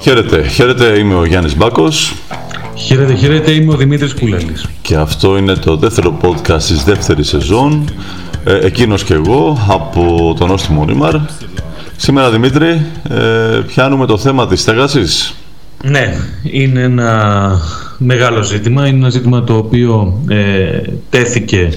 [0.00, 2.14] Χαίρετε, χαίρετε, είμαι ο Γιάννης Μπάκος.
[2.74, 4.66] Χαίρετε, χαίρετε, είμαι ο Δημήτρης Κούλαλης.
[4.82, 7.84] Και αυτό είναι το δεύτερο podcast της δεύτερης σεζόν.
[8.44, 11.14] Ε, εκείνος και εγώ από τον Όστιμο Ρήμαρ.
[11.96, 15.34] Σήμερα, Δημήτρη, ε, πιάνουμε το θέμα της στέγασης.
[15.84, 17.52] Ναι, είναι ένα
[17.98, 18.86] μεγάλο ζήτημα.
[18.86, 20.80] Είναι ένα ζήτημα το οποίο ε,
[21.10, 21.70] τέθηκε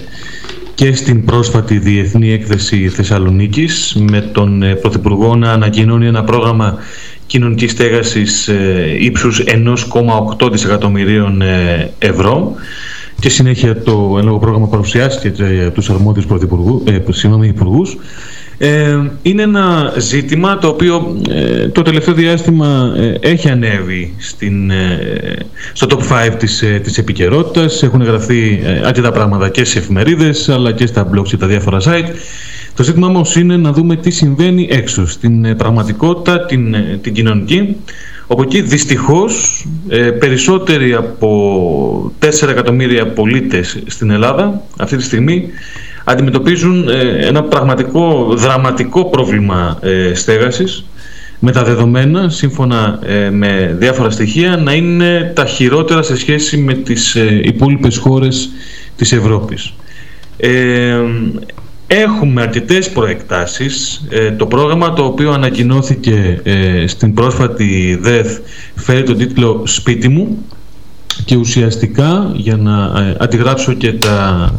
[0.75, 6.77] και στην πρόσφατη Διεθνή Έκθεση Θεσσαλονίκης με τον ε, Πρωθυπουργό να ανακοινώνει ένα πρόγραμμα
[7.33, 9.43] κοινωνικής στέγασης ε, ύψους
[10.39, 12.53] 1,8 δισεκατομμυρίων ε, ευρώ
[13.19, 15.33] και συνέχεια το λόγω πρόγραμμα παρουσιάστηκε
[15.65, 16.25] από τους αρμόδιους
[16.85, 17.97] ε, υπουργούς
[18.57, 24.71] ε, είναι ένα ζήτημα το οποίο ε, το τελευταίο διάστημα ε, έχει ανέβει στην,
[25.73, 27.83] στο top 5 της, της επικαιρότητας.
[27.83, 32.09] Έχουν γραφτεί αρκετά πράγματα και σε εφημερίδες αλλά και στα blogs και τα διάφορα site.
[32.75, 37.75] Το ζήτημα όμως είναι να δούμε τι συμβαίνει έξω, στην πραγματικότητα, την, την κοινωνική,
[38.27, 39.65] όπου εκεί δυστυχώς
[40.19, 45.49] περισσότεροι από 4 εκατομμύρια πολίτες στην Ελλάδα αυτή τη στιγμή
[46.03, 50.85] αντιμετωπίζουν ε, ένα πραγματικό δραματικό πρόβλημα ε, στέγασης
[51.39, 56.73] με τα δεδομένα, σύμφωνα ε, με διάφορα στοιχεία, να είναι τα χειρότερα σε σχέση με
[56.73, 58.49] τις υπόλοιπες χώρες
[58.95, 59.73] της Ευρώπης.
[61.87, 64.03] Έχουμε αρκετές προεκτάσεις.
[64.37, 66.41] Το πρόγραμμα το οποίο ανακοινώθηκε
[66.85, 68.27] στην πρόσφατη ΔΕΘ
[68.75, 70.45] φέρει τον τίτλο «Σπίτι μου»
[71.25, 74.51] και ουσιαστικά, για να αντιγράψω και τα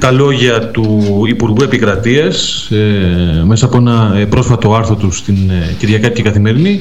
[0.00, 5.74] τα λόγια του Υπουργού Επικρατείας ε, μέσα από ένα ε, πρόσφατο άρθρο του στην ε,
[5.78, 6.80] Κυριακάτικη Καθημερινή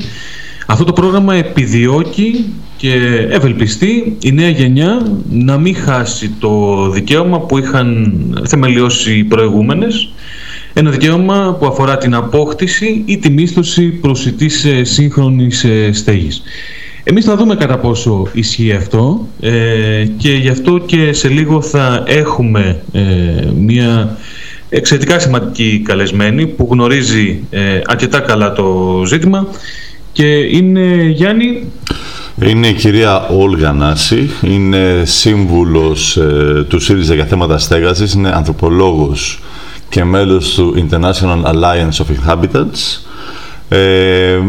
[0.71, 2.45] αυτό το πρόγραμμα επιδιώκει
[2.77, 2.93] και
[3.29, 8.13] ευελπιστεί η νέα γενιά να μην χάσει το δικαίωμα που είχαν
[8.47, 10.09] θεμελιώσει οι προηγούμενες
[10.73, 16.41] ένα δικαίωμα που αφορά την απόκτηση ή τη μίσθωση προσιτής σύγχρονης στέγης.
[17.03, 22.03] Εμείς θα δούμε κατά πόσο ισχύει αυτό ε, και γι' αυτό και σε λίγο θα
[22.07, 23.01] έχουμε ε,
[23.57, 24.17] μια
[24.69, 29.47] εξαιρετικά σημαντική καλεσμένη που γνωρίζει ε, αρκετά καλά το ζήτημα
[30.11, 31.63] και είναι Γιάννη...
[32.41, 39.39] Είναι η κυρία Όλγα Νάση, είναι σύμβουλος ε, του ΣΥΡΙΖΑ για θέματα στέγασης, είναι ανθρωπολόγος
[39.89, 43.01] και μέλος του International Alliance of Inhabitants.
[43.69, 44.39] Ε,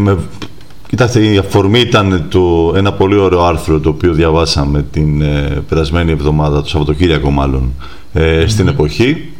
[0.93, 6.11] Κοιτάξτε, η αφορμή ήταν το, ένα πολύ ωραίο άρθρο το οποίο διαβάσαμε την ε, περασμένη
[6.13, 7.73] εβδομάδα, το Σαββατοκύριακο μάλλον,
[8.13, 9.33] ε, στην εποχή.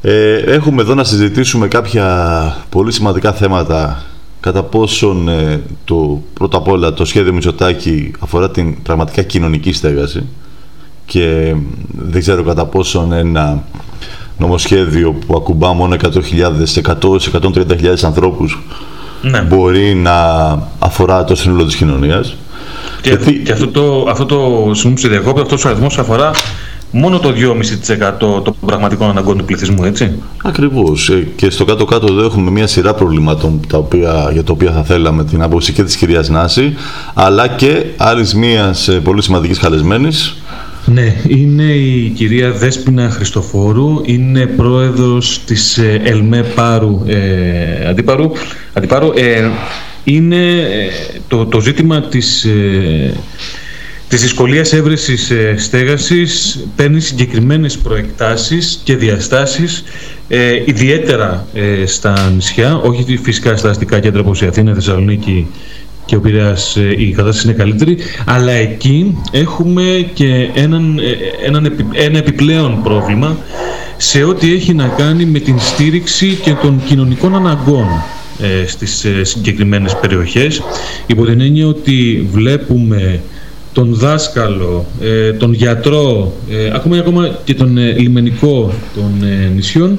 [0.00, 4.04] Ε, έχουμε εδώ να συζητήσουμε κάποια πολύ σημαντικά θέματα
[4.44, 10.22] κατά πόσον ε, το, πρώτα απ' όλα το σχέδιο Μητσοτάκη αφορά την πραγματικά κοινωνική στέγαση
[11.06, 11.54] και
[11.88, 13.62] δεν ξέρω κατά πόσον ένα
[14.38, 18.62] νομοσχέδιο που ακουμπά μόνο 100.000, 100-130.000 ανθρώπους
[19.22, 19.40] ναι.
[19.40, 20.18] μπορεί να
[20.78, 22.36] αφορά το σύνολο της κοινωνίας.
[23.00, 23.42] Και, Γιατί...
[23.42, 26.30] και αυτό το, αυτό το συγγνώμη αυτός ο αριθμός αφορά
[26.96, 27.32] μόνο το
[28.18, 30.12] 2,5% των πραγματικών αναγκών του πληθυσμού, έτσι.
[30.44, 31.08] Ακριβώς.
[31.08, 34.82] Ε, και στο κάτω-κάτω εδώ έχουμε μια σειρά προβλημάτων τα οποία, για τα οποία θα
[34.82, 36.74] θέλαμε την άποψη και της κυρίας Νάση,
[37.14, 40.36] αλλά και άλλης μίας ε, πολύ σημαντικής καλεσμένης,
[40.86, 48.32] ναι, είναι η κυρία Δέσποινα Χριστοφόρου, είναι πρόεδρος της ε, ΕΛΜΕ Πάρου, ε, Αντίπαρου.
[48.72, 49.50] Αντίπαρου ε,
[50.04, 50.90] είναι ε,
[51.28, 53.14] το, το ζήτημα της, ε,
[54.14, 59.84] της δυσκολίας έβρεσης ε, στέγασης παίρνει συγκεκριμένες προεκτάσεις και διαστάσεις
[60.64, 61.46] ιδιαίτερα
[61.86, 65.46] στα νησιά, όχι φυσικά στα αστικά κέντρα όπως η Αθήνα, η Θεσσαλονίκη
[66.04, 71.72] και ο Πειραιάς ε, η κατάσταση είναι καλύτερη, αλλά εκεί έχουμε και έναν, ε, έναν,
[71.92, 73.36] ένα επιπλέον πρόβλημα
[73.96, 77.86] σε ό,τι έχει να κάνει με την στήριξη και των κοινωνικών αναγκών
[78.40, 80.62] ε, στις ε, συγκεκριμένες περιοχές
[81.06, 83.20] υπό την έννοια ότι βλέπουμε
[83.74, 89.98] τον δάσκαλο, ε, τον γιατρό, ε, ακόμα, ακόμα και τον ε, λιμενικό των νησιών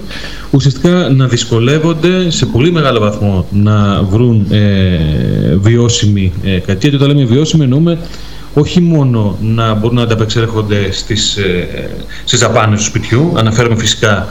[0.51, 4.47] ουσιαστικά να δυσκολεύονται σε πολύ μεγάλο βαθμό να βρουν
[5.59, 6.31] βιώσιμη
[6.65, 6.89] κατοικία.
[6.89, 7.97] Και όταν λέμε βιώσιμη εννοούμε
[8.53, 11.37] όχι μόνο να μπορούν να ανταπεξέρχονται στις,
[12.25, 12.39] στις
[12.75, 14.27] του σπιτιού, αναφέρομαι φυσικά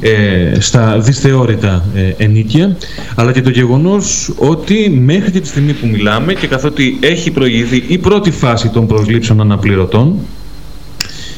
[0.00, 2.76] ε, στα δυσθεώρητα ε, ενίκια,
[3.14, 7.84] αλλά και το γεγονός ότι μέχρι και τη στιγμή που μιλάμε και καθότι έχει προηγηθεί
[7.86, 10.16] η πρώτη φάση των προσλήψεων αναπληρωτών,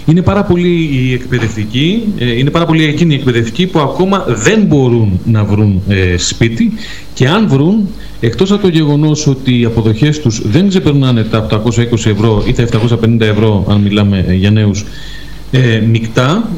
[0.06, 4.62] είναι πάρα πολύ οι εκπαιδευτικοί, ε, είναι πάρα πολύ εκείνοι οι εκπαιδευτικοί που ακόμα δεν
[4.62, 6.72] μπορούν να βρουν ε, σπίτι
[7.14, 7.88] και αν βρουν,
[8.20, 12.68] εκτός από το γεγονός ότι οι αποδοχές τους δεν ξεπερνάνε τα 820 ευρώ ή τα
[13.02, 14.84] 750 ευρώ, αν μιλάμε για νέους,
[15.50, 16.48] ε, μεικτά,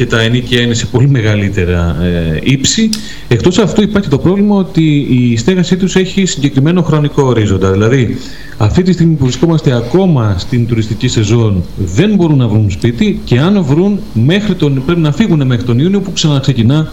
[0.00, 2.90] και τα ενίκια είναι σε πολύ μεγαλύτερα ε, ύψη.
[3.28, 7.70] Εκτός αυτού υπάρχει το πρόβλημα ότι η στέγασή τους έχει συγκεκριμένο χρονικό ορίζοντα.
[7.70, 8.16] Δηλαδή,
[8.56, 13.38] αυτή τη στιγμή που βρισκόμαστε ακόμα στην τουριστική σεζόν δεν μπορούν να βρουν σπίτι και
[13.38, 16.92] αν βρουν μέχρι τον, πρέπει να φύγουν μέχρι τον Ιούνιο που ξαναξεκινά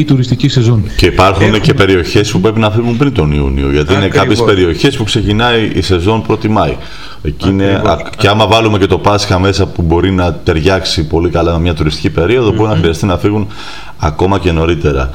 [0.00, 0.90] η τουριστική σεζόν.
[0.96, 3.70] Και υπάρχουν και περιοχές που πρέπει να φύγουν πριν τον Ιούνιο.
[3.72, 6.76] Γιατί είναι κάποιες περιοχές που ξεκινάει η σεζόν 1η Μάη.
[7.22, 7.82] Εκεί είναι,
[8.16, 11.74] και άμα βάλουμε και το Πάσχα μέσα που μπορεί να ταιριάξει πολύ καλά με μια
[11.74, 13.46] τουριστική περίοδο, μπορεί να χρειαστεί να φύγουν
[13.98, 15.10] ακόμα και νωρίτερα.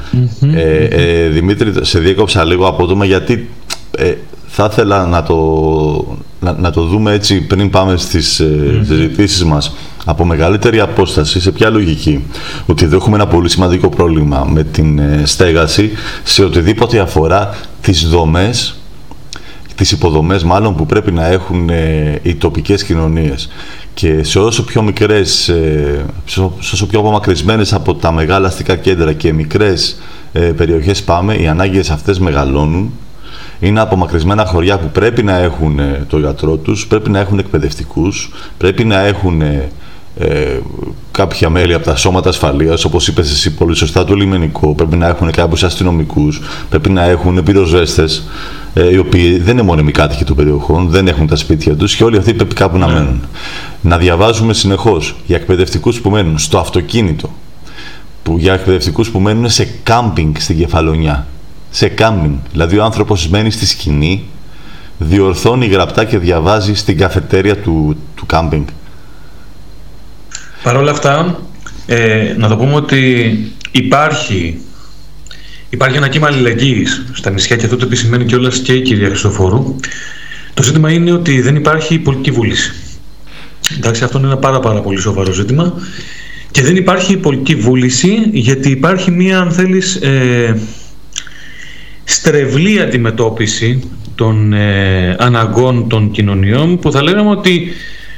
[0.54, 3.48] Ε, ε, Δημήτρη, σε διέκοψα λίγο απότομα γιατί
[3.96, 4.14] ε,
[4.46, 10.24] θα ήθελα να το, να, το δούμε έτσι πριν πάμε στις ε, συζητήσεις μας από
[10.24, 12.24] μεγαλύτερη απόσταση, σε ποια λογική;
[12.66, 15.90] Ότι εδώ έχουμε ένα πολύ σημαντικό πρόβλημα με την ε, στέγαση
[16.22, 18.76] σε οτιδήποτε αφορά τις δομές,
[19.74, 23.48] τις υποδομές μάλλον που πρέπει να έχουν ε, οι τοπικές κοινωνίες.
[23.94, 29.12] Και σε όσο πιο μικρές, ε, σε όσο πιο απομακρυσμένες από τα μεγάλα αστικά κέντρα
[29.12, 29.96] και μικρές
[30.56, 32.92] περιοχές πάμε, οι ανάγκες αυτές μεγαλώνουν
[33.60, 38.84] είναι απομακρυσμένα χωριά που πρέπει να έχουν το γιατρό τους, πρέπει να έχουν εκπαιδευτικούς, πρέπει
[38.84, 39.42] να έχουν
[40.18, 40.58] ε,
[41.10, 44.74] κάποια μέλη από τα σώματα ασφαλείας, όπως είπες εσύ πολύ σωστά, το λιμενικό.
[44.74, 48.28] Πρέπει να έχουν κάποιους αστυνομικούς, πρέπει να έχουν πυροσβέστες,
[48.74, 52.04] ε, οι οποίοι δεν είναι μόνιμοι κάτοικοι των περιοχών, δεν έχουν τα σπίτια τους και
[52.04, 52.92] όλοι αυτοί πρέπει κάπου να ναι.
[52.92, 53.22] μένουν.
[53.80, 57.30] Να διαβάζουμε συνεχώς για εκπαιδευτικούς που μένουν στο αυτοκίνητο,
[58.22, 61.26] που για εκπαιδευτικούς που μένουν σε κάμπινγκ στην κεφαλονιά.
[61.70, 62.34] Σε κάμπινγκ.
[62.52, 64.24] Δηλαδή ο άνθρωπος μένει στη σκηνή,
[64.98, 68.64] διορθώνει γραπτά και διαβάζει στην καφετέρια του, του κάμπινγκ.
[70.62, 71.40] Παρ' όλα αυτά,
[71.86, 73.36] ε, να το πούμε ότι
[73.70, 74.60] υπάρχει,
[75.70, 79.76] υπάρχει ένα κύμα αλληλεγγύης στα νησιά και αυτό το επισημαίνει κιόλας και η κυρία Χριστοφόρου.
[80.54, 82.72] Το ζήτημα είναι ότι δεν υπάρχει πολιτική βούληση.
[83.76, 85.74] Εντάξει, αυτό είναι ένα πάρα, πάρα πολύ σοβαρό ζήτημα.
[86.50, 90.60] Και δεν υπάρχει πολιτική βούληση γιατί υπάρχει μία, αν θέλεις, ε,
[92.04, 97.72] στρεβλή αντιμετώπιση των ε, αναγκών των κοινωνιών που θα λέγαμε ότι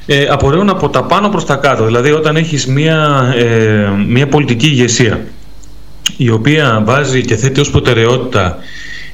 [0.06, 1.84] ε, απορρέουν από τα πάνω προς τα κάτω.
[1.84, 5.24] Δηλαδή όταν έχεις μια, ε, μια πολιτική ηγεσία
[6.16, 8.58] η οποία βάζει και θέτει ως προτεραιότητα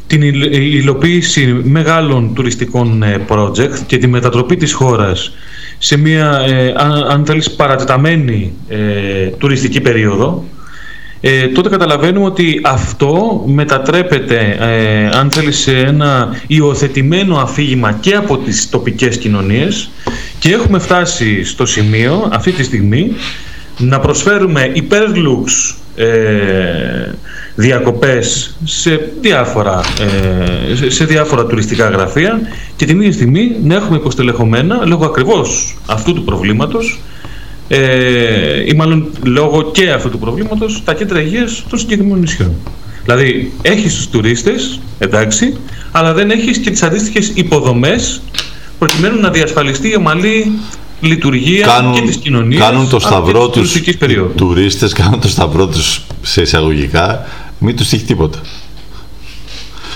[0.07, 0.23] την
[0.53, 5.33] υλοποίηση μεγάλων τουριστικών ε, project και τη μετατροπή της χώρας
[5.79, 10.45] σε μια, ε, αν, αν θέλεις, παρατεταμένη ε, τουριστική περίοδο
[11.23, 18.37] ε, τότε καταλαβαίνουμε ότι αυτό μετατρέπεται, ε, αν θέλεις, σε ένα υιοθετημένο αφήγημα και από
[18.39, 19.91] τις τοπικές κοινωνίες
[20.41, 23.13] και έχουμε φτάσει στο σημείο αυτή τη στιγμή
[23.79, 26.07] να προσφέρουμε υπέρλουξ ε,
[27.55, 29.81] διακοπές σε διάφορα,
[30.81, 32.41] ε, σε διάφορα τουριστικά γραφεία
[32.77, 37.01] και την ίδια στιγμή να έχουμε υποστελεχωμένα λόγω ακριβώς αυτού του προβλήματος
[37.69, 42.55] ε, ή μάλλον λόγω και αυτού του προβλήματος τα κέντρα υγείας των συγκεκριμένων νησιών.
[43.05, 45.57] Δηλαδή έχεις τους τουρίστες, εντάξει,
[45.93, 48.23] αλλά δεν έχεις και τις αντίστοιχες υποδομές
[48.81, 50.53] προκειμένου να διασφαλιστεί η ομαλή
[51.01, 53.97] λειτουργία κάνουν, και της κοινωνίας κάνουν το σταυρό τους, οι
[54.35, 57.27] τουρίστες κάνουν το σταυρό τους σε εισαγωγικά
[57.59, 58.39] μην τους τύχει τίποτα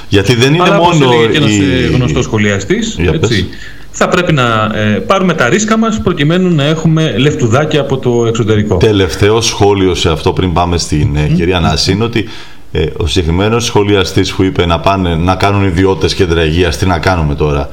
[0.09, 1.87] γιατί δεν είναι Αλλά μόνο και ένας η...
[1.93, 3.49] γνωστός σχολιαστής έτσι,
[3.91, 8.77] θα πρέπει να ε, πάρουμε τα ρίσκα μας προκειμένου να έχουμε λεφτουδάκια από το εξωτερικό.
[8.77, 11.33] Τελευταίο σχόλιο σε αυτό πριν πάμε στην mm.
[11.35, 12.29] κυρία Νάση είναι ότι
[12.76, 16.99] ε, ο συγκεκριμένος σχολιαστής που είπε να, πάνε, να κάνουν ιδιώτες κέντρα υγείας, τι να
[16.99, 17.69] κάνουμε τώρα;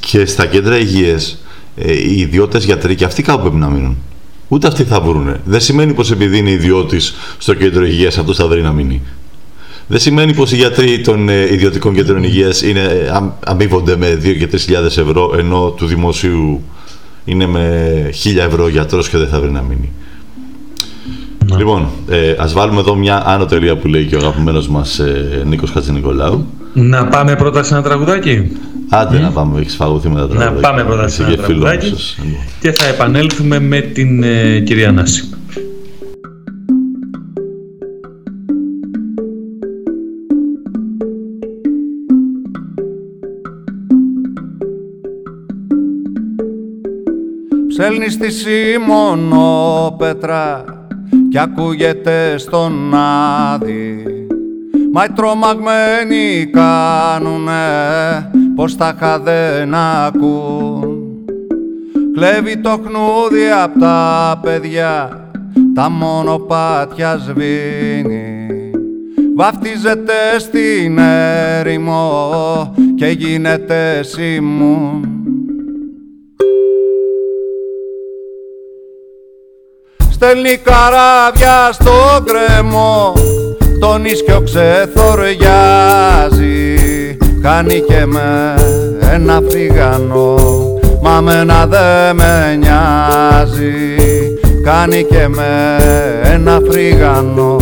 [0.00, 1.42] και στα κέντρα υγείας,
[1.76, 3.96] ε, οι ιδιώτες γιατροί και αυτοί κάπου πρέπει να μείνουν.
[4.48, 5.36] Ούτε αυτοί θα βρουν.
[5.44, 9.02] Δεν σημαίνει πως επειδή είναι ιδιώτης στο κέντρο υγείας, αυτός θα βρει να μείνει.
[9.86, 13.10] Δεν σημαίνει πως οι γιατροί των ε, ιδιωτικών κέντρων υγείας ε,
[13.44, 16.62] αμείβονται με 2 και 3 ευρώ, ενώ του δημοσίου
[17.24, 19.90] είναι με 1000 ευρώ γιατρός και δεν θα βρει να μείνει.
[21.52, 21.58] Ναι.
[21.58, 25.42] Λοιπόν, ε, ας βάλουμε εδώ μια άνω τελεία που λέει και ο αγαπημένος μας ε,
[25.46, 26.46] Νίκος Χατζηνικολάου.
[26.72, 28.56] Να πάμε πρώτα σε ένα τραγουδάκι;
[28.88, 30.60] Άντε να πάμε, έχεις φαγωθεί με τα τραγουδάκια.
[30.60, 31.94] Να πάμε πρώτα σε ένα τραγουδάκι
[32.60, 35.28] και θα επανέλθουμε με την ε, κυρία Νάση.
[47.68, 50.64] Ψέλνεις στη Σίμωνο Πέτρα
[51.32, 54.04] κι ακούγεται στον άδει
[54.92, 57.50] Μα οι τρομαγμένοι κάνουνε
[58.54, 60.98] πως τα δεν ακούν.
[62.14, 65.26] Κλέβει το χνούδι απ' τα παιδιά
[65.74, 68.46] τα μονοπάτια σβήνει.
[69.36, 75.11] Βαφτίζεται στην έρημο και γίνεται σιμούν
[80.24, 81.92] Στέλνει καράβια στο
[82.24, 83.12] κρεμό
[83.80, 85.26] τον ίσκιο ξεθοριάζει.
[87.42, 88.54] Κάνει και με
[89.12, 90.38] ένα φρυγανό
[91.02, 93.96] μα μένα δε με νοιάζει.
[94.64, 95.78] Κάνει και με
[96.22, 97.56] ένα φρυγανό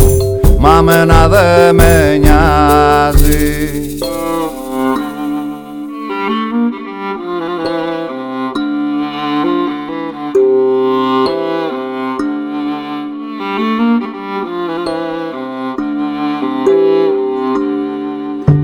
[0.59, 3.80] μα μένα δε με νοιάζει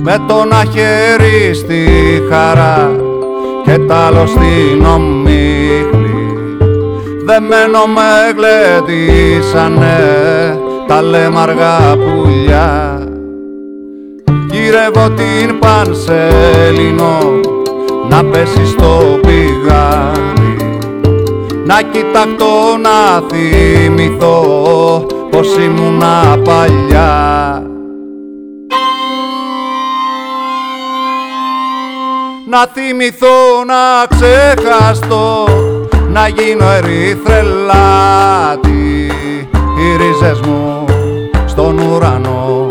[0.09, 1.87] με το να χέρι στη
[2.29, 2.91] χαρά
[3.65, 6.37] και τ' άλλο στην ομίχλη.
[7.25, 9.99] Δεμένο με γλεντήσανε
[10.87, 13.01] τα λέμαργα πουλιά.
[14.51, 17.17] Γύρευω την Πανσέλινο
[18.09, 20.55] να πέσει στο πηγάδι
[21.65, 24.45] να κοιταχτώ να θυμηθώ
[25.29, 27.66] πως ήμουνα παλιά
[32.49, 35.45] να θυμηθώ να ξεχαστώ
[36.09, 37.41] να γίνω ερυθρελάτη.
[39.77, 40.85] Οι ρίζες μου
[41.45, 42.65] στον ουρανό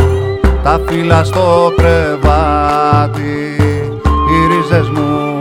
[0.62, 3.56] τα φύλλα στο κρεβάτι.
[4.04, 5.38] Οι ρίζες μου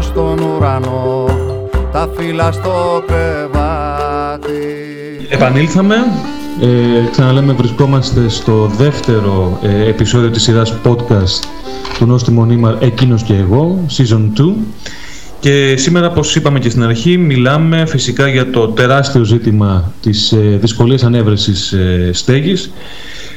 [0.00, 1.24] στον ουρανό
[1.92, 4.52] τα φύλλα στο κρεβάτι.
[5.28, 5.96] Επανήλθαμε
[6.64, 11.44] ε, ξαναλέμε βρισκόμαστε στο δεύτερο ε, επεισόδιο της σειράς podcast
[11.98, 14.52] του Νόστιμο Νίμαρ «Εκείνος και εγώ», Season 2.
[15.40, 20.58] Και σήμερα, όπως είπαμε και στην αρχή, μιλάμε φυσικά για το τεράστιο ζήτημα της ε,
[20.60, 22.70] δυσκολίας ανέβρεσης ε, στέγης.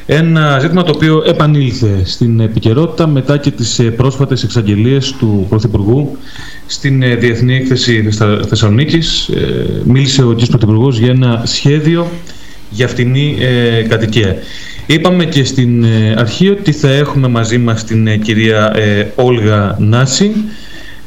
[0.05, 6.17] Ένα ζήτημα το οποίο επανήλθε στην επικαιρότητα μετά και τις ε, πρόσφατες εξαγγελίες του Πρωθυπουργού
[6.65, 8.10] στην ε, Διεθνή Έκθεση
[8.48, 9.27] Θεσσαλονίκης.
[9.27, 10.46] Ε, μίλησε ο κ.
[10.46, 12.07] Πρωθυπουργός για ένα σχέδιο
[12.69, 13.38] για φτηνή
[13.89, 14.36] κατοικία.
[14.89, 19.75] Είπαμε και στην ε, αρχή ότι θα έχουμε μαζί μας την ε, κυρία ε, Όλγα
[19.79, 20.31] Νάση.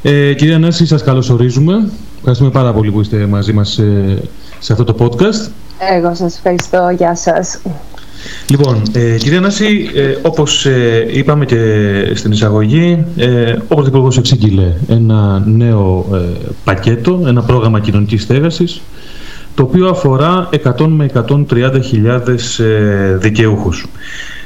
[0.03, 1.91] Ε, κυρία Νάση, σας καλωσορίζουμε.
[2.17, 3.81] Ευχαριστούμε πάρα πολύ που είστε μαζί μας
[4.59, 5.51] σε αυτό το podcast.
[5.97, 6.95] Εγώ σας ευχαριστώ.
[6.97, 7.61] Γεια σας.
[8.47, 10.67] Λοιπόν, ε, κυρία Νάση, ε, όπως
[11.13, 11.57] είπαμε και
[12.15, 16.07] στην εισαγωγή, ε, ο Πρωθυπουργός εξήγηλε ένα νέο
[16.65, 18.81] πακέτο, ένα πρόγραμμα κοινωνικής στέγασης,
[19.55, 23.87] το οποίο αφορά 100 με 130 χιλιάδες ε, δικαιούχους.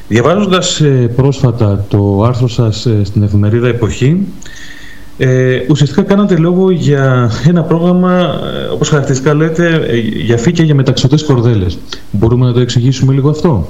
[0.08, 4.26] Διαβάζοντας ε, πρόσφατα το άρθρο σας ε, στην εφημερίδα Εποχή,
[5.18, 8.40] ε, ουσιαστικά κάνατε λόγο για ένα πρόγραμμα,
[8.72, 9.86] όπως χαρακτηριστικά λέτε,
[10.24, 11.78] για φύκια για μεταξωτές κορδέλες.
[12.10, 13.68] Μπορούμε να το εξηγήσουμε λίγο αυτό;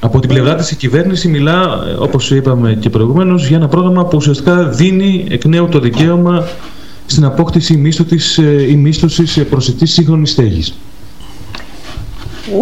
[0.00, 4.16] Από την πλευρά της η κυβέρνηση μιλά, όπως είπαμε και προηγουμένως, για ένα πρόγραμμα που
[4.16, 6.44] ουσιαστικά δίνει εκ νέου το δικαίωμα
[7.10, 8.36] στην απόκτηση μίσθωτης
[8.68, 10.74] ή μίσθωσης ε, προσιτής σύγχρονης στέγης.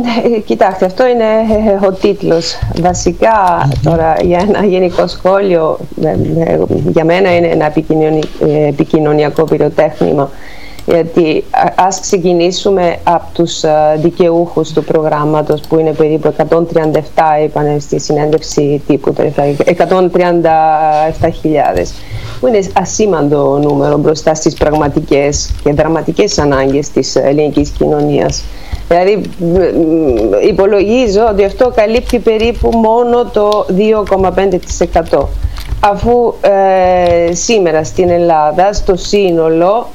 [0.02, 2.58] Ναι, κοιτάξτε, αυτό είναι ε, ο τίτλος.
[2.80, 6.16] Βασικά, τώρα, για ένα γενικό σχόλιο, ε,
[6.92, 7.72] για μένα είναι ένα
[8.68, 10.30] επικοινωνιακό πυροτέχνημα
[10.86, 13.64] γιατί ας ξεκινήσουμε από τους
[13.96, 16.52] δικαιούχους του προγράμματος που είναι περίπου 137
[17.44, 19.28] είπαν στη συνέντευξη τύπου 137.000
[22.40, 28.44] που είναι ασήμαντο νούμερο μπροστά στις πραγματικές και δραματικές ανάγκες της ελληνικής κοινωνίας.
[28.88, 29.22] Δηλαδή
[30.48, 33.66] υπολογίζω ότι αυτό καλύπτει περίπου μόνο το
[35.10, 35.24] 2,5%
[35.80, 39.86] αφού ε, σήμερα στην Ελλάδα στο σύνολο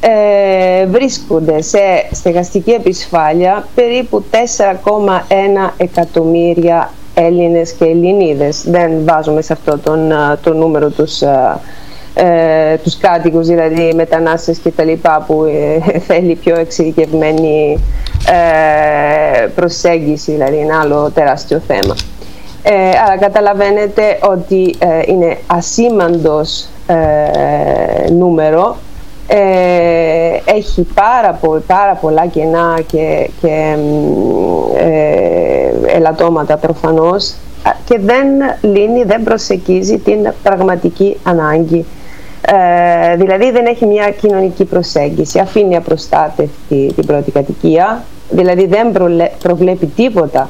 [0.00, 1.78] ε, βρίσκονται σε
[2.12, 8.64] στεγαστική επισφάλεια περίπου 4,1 εκατομμύρια Έλληνες και Ελληνίδες.
[8.66, 11.22] Δεν βάζουμε σε αυτό τον, το νούμερο τους,
[12.14, 17.78] ε, τους κάτοικους, δηλαδή μετανάστες και τα λοιπά που ε, θέλει πιο εξειδικευμένη
[18.26, 21.94] ε, προσέγγιση, δηλαδή ένα άλλο τεράστιο θέμα.
[22.62, 22.72] Ε,
[23.06, 26.68] άρα καταλαβαίνετε ότι ε, είναι ασήμαντος
[28.12, 28.76] νούμερο
[29.32, 33.76] ε, έχει πάρα, πάρα πολλά κενά και, και
[34.76, 37.34] ε, ελαττώματα προφανώς
[37.84, 38.26] και δεν
[38.60, 41.86] λύνει, δεν προσεγγίζει την πραγματική ανάγκη.
[42.46, 48.92] Ε, δηλαδή δεν έχει μια κοινωνική προσέγγιση, αφήνει απροστάτευτη την πρώτη κατοικία, δηλαδή δεν
[49.38, 50.48] προβλέπει τίποτα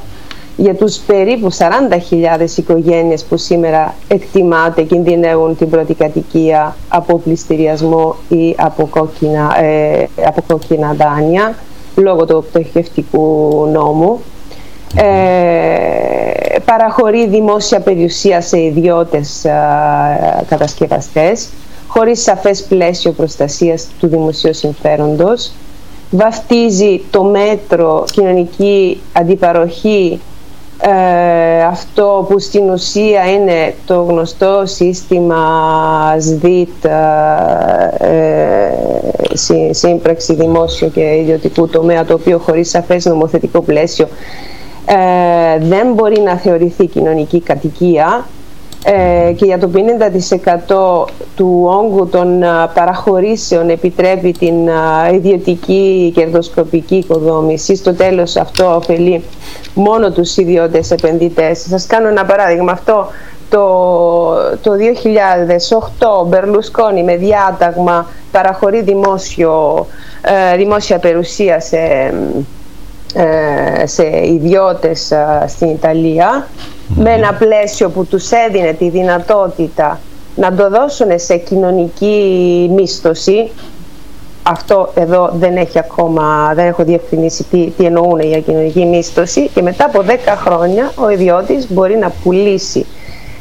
[0.57, 8.55] για τους περίπου 40.000 οικογένειες που σήμερα εκτιμάται κινδυνεύουν την πρώτη κατοικία από πληστηριασμό ή
[8.57, 11.55] από κόκκινα, ε, από κόκκινα δάνεια
[11.95, 14.21] λόγω του πτωχευτικού νόμου.
[14.95, 19.51] Ε, παραχωρεί δημόσια περιουσία σε ιδιώτες ε,
[20.47, 21.49] κατασκευαστές
[21.93, 25.51] χωρίς σαφές πλαίσιο προστασίας του δημοσίου συμφέροντος.
[26.11, 30.19] Βαφτίζει το μέτρο κοινωνική αντιπαροχή
[30.81, 35.45] ε, αυτό που στην ουσία είναι το γνωστό σύστημα
[36.17, 36.89] ΣΔΙΤ, ε,
[39.71, 44.07] σύμπραξη δημόσιο και ιδιωτικού τομέα, το οποίο χωρίς σαφές νομοθετικό πλαίσιο
[44.85, 48.25] ε, δεν μπορεί να θεωρηθεί κοινωνική κατοικία.
[48.25, 48.40] ε,
[49.35, 54.69] και για το 50% του όγκου των παραχωρήσεων επιτρέπει την
[55.13, 57.75] ιδιωτική κερδοσκοπική οικοδόμηση.
[57.75, 59.23] Στο τέλος αυτό ωφελεί
[59.73, 61.59] μόνο τους ιδιώτες επενδυτές.
[61.69, 62.71] Σας κάνω ένα παράδειγμα.
[62.71, 63.07] Αυτό
[63.51, 63.63] το,
[64.61, 64.71] το
[65.99, 69.85] 2008 ο Μπερλουσκόνη με διάταγμα παραχωρεί δημόσιο,
[70.21, 71.77] ε, δημόσια περιουσία σε,
[73.13, 75.13] ε, σε ιδιώτες
[75.47, 76.47] στην Ιταλία
[76.95, 79.99] με ένα πλαίσιο που τους έδινε τη δυνατότητα
[80.35, 83.51] να το δώσουν σε κοινωνική μίσθωση
[84.43, 89.61] αυτό εδώ δεν έχει ακόμα, δεν έχω διευκρινίσει τι, τι εννοούν για κοινωνική μίσθωση και
[89.61, 92.85] μετά από 10 χρόνια ο ιδιώτης μπορεί να πουλήσει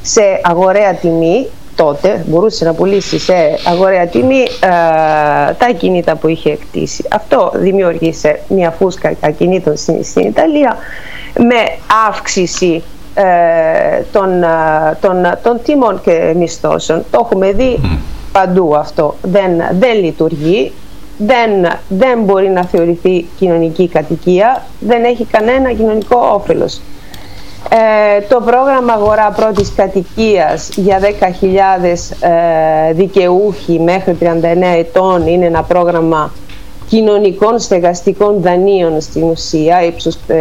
[0.03, 4.69] σε αγοραία τιμή τότε μπορούσε να πουλήσει σε αγοραία τιμή ε,
[5.59, 7.05] τα ακινήτα που είχε εκτίσει.
[7.11, 10.77] Αυτό δημιούργησε μια φούσκα ακινήτων στην, στην Ιταλία
[11.39, 11.57] με
[12.09, 13.00] αύξηση ε,
[14.13, 17.05] των, ε, των, των τιμών και μισθώσεων.
[17.11, 17.81] Το έχουμε δει
[18.33, 19.15] παντού αυτό.
[19.23, 20.73] Δεν, δεν λειτουργεί,
[21.19, 26.81] δεν, δεν μπορεί να θεωρηθεί κοινωνική κατοικία, δεν έχει κανένα κοινωνικό όφελος.
[27.69, 31.09] Ε, το πρόγραμμα αγορά πρώτης κατοικίας για 10.000
[32.21, 34.27] ε, δικαιούχοι μέχρι 39
[34.79, 36.33] ετών είναι ένα πρόγραμμα
[36.91, 40.33] κοινωνικών στεγαστικών δανείων στην ουσία ύψους 500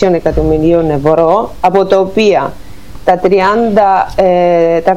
[0.00, 2.52] ε, εκατομμυρίων ευρώ από τα οποία
[3.04, 3.28] τα 30,
[4.84, 4.90] 375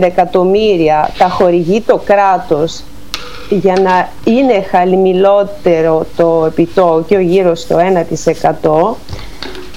[0.00, 2.82] εκατομμύρια τα χορηγεί το κράτος
[3.48, 7.76] για να είναι χαμηλότερο το επιτόκιο γύρω στο
[8.62, 8.94] 1%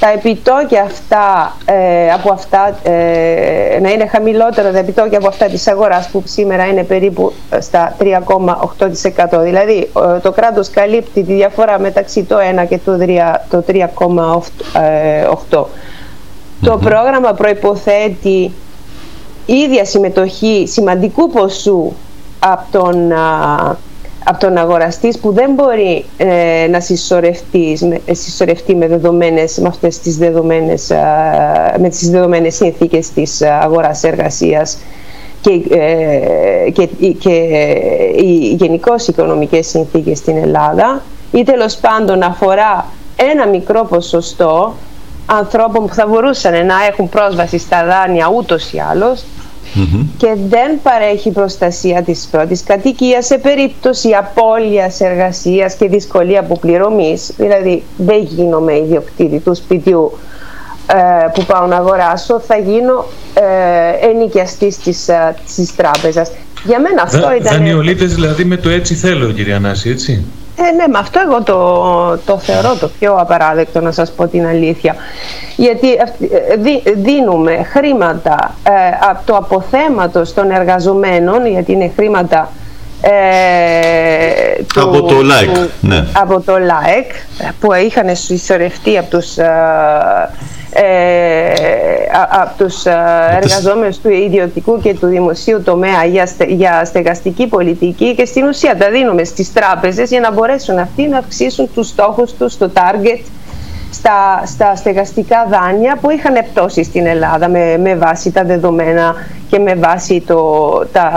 [0.01, 5.67] τα επιτόκια αυτά, ε, από αυτά ε, να είναι χαμηλότερα τα επιτόκια από αυτά της
[5.67, 9.40] αγοράς που σήμερα είναι περίπου στα 3,8%.
[9.42, 12.77] Δηλαδή το κράτος καλύπτει τη διαφορά μεταξύ το 1 και
[13.50, 13.64] το
[15.50, 15.66] 3,8%.
[16.61, 18.51] Το πρόγραμμα προϋποθέτει
[19.46, 21.94] ίδια συμμετοχή σημαντικού ποσού
[22.40, 23.14] από τον
[24.24, 27.77] από τον αγοραστής που δεν μπορεί ε, να συσσωρευτεί,
[28.12, 30.92] συσσωρευτεί με, δεδομένες, με αυτές τις δεδομένες,
[31.79, 34.77] με τις δεδομένες συνθήκες της αγοράς εργασίας
[35.42, 36.86] και, ε, και,
[37.20, 37.29] και
[38.16, 44.74] οι γενικώς οικονομικές συνθήκες στην Ελλάδα ή τέλος πάντων αφορά ένα μικρό ποσοστό
[45.25, 49.24] ανθρώπων που θα μπορούσαν να έχουν πρόσβαση στα δάνεια ούτως ή άλλως
[50.17, 57.31] και δεν παρέχει προστασία της πρώτης κατοικίας σε περίπτωση απώλειας εργασίας και δυσκολία αποπληρωμής.
[57.37, 60.11] Δηλαδή δεν γίνομαι ιδιοκτήτη του σπιτιού
[60.87, 66.31] ε, που πάω να αγοράσω, θα γίνω ε, ενοικιαστής της, ε, της τράπεζας.
[66.63, 67.53] Για μένα αυτό Δα, ήταν...
[67.53, 70.24] Δανειολίτες δηλαδή με το έτσι θέλω κυρία Νάση, έτσι.
[70.67, 74.45] Ε, ναι, με αυτό εγώ το, το θεωρώ το πιο απαράδεκτο να σας πω την
[74.45, 74.95] αλήθεια.
[75.55, 78.71] Γιατί ε, δίνουμε χρήματα ε,
[79.09, 82.50] από το αποθέματος των εργαζομένων, γιατί είναι χρήματα
[83.01, 85.50] ε, του, από το ΛΑΕΚ,
[85.81, 86.05] ναι.
[86.14, 87.11] από το ΛΑΕΚ
[87.59, 89.37] που είχαν συσσωρευτεί από τους
[90.74, 90.83] ε,
[92.29, 92.94] από τους ε,
[93.42, 98.90] εργαζόμενους του ιδιωτικού και του δημοσίου τομέα για, για στεγαστική πολιτική και στην ουσία τα
[98.90, 103.20] δίνουμε στις τράπεζες για να μπορέσουν αυτοί να αυξήσουν τους στόχους τους, το target
[103.91, 109.15] στα, στα στεγαστικά δάνεια που είχαν πτώσει στην Ελλάδα με, με βάση τα δεδομένα
[109.49, 111.11] και με βάση το, τα,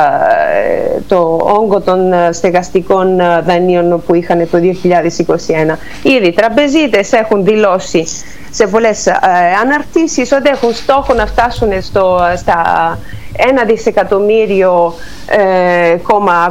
[1.08, 5.76] το όγκο των στεγαστικών δανείων που είχαν το 2021.
[6.02, 8.06] Ήδη οι τραπεζίτες έχουν δηλώσει
[8.50, 9.14] σε πολλές ε,
[9.62, 12.98] αναρτήσεις ότι έχουν στόχο να φτάσουν στο, στα
[13.37, 14.94] ένα δισεκατομμύριο
[15.27, 15.97] ε,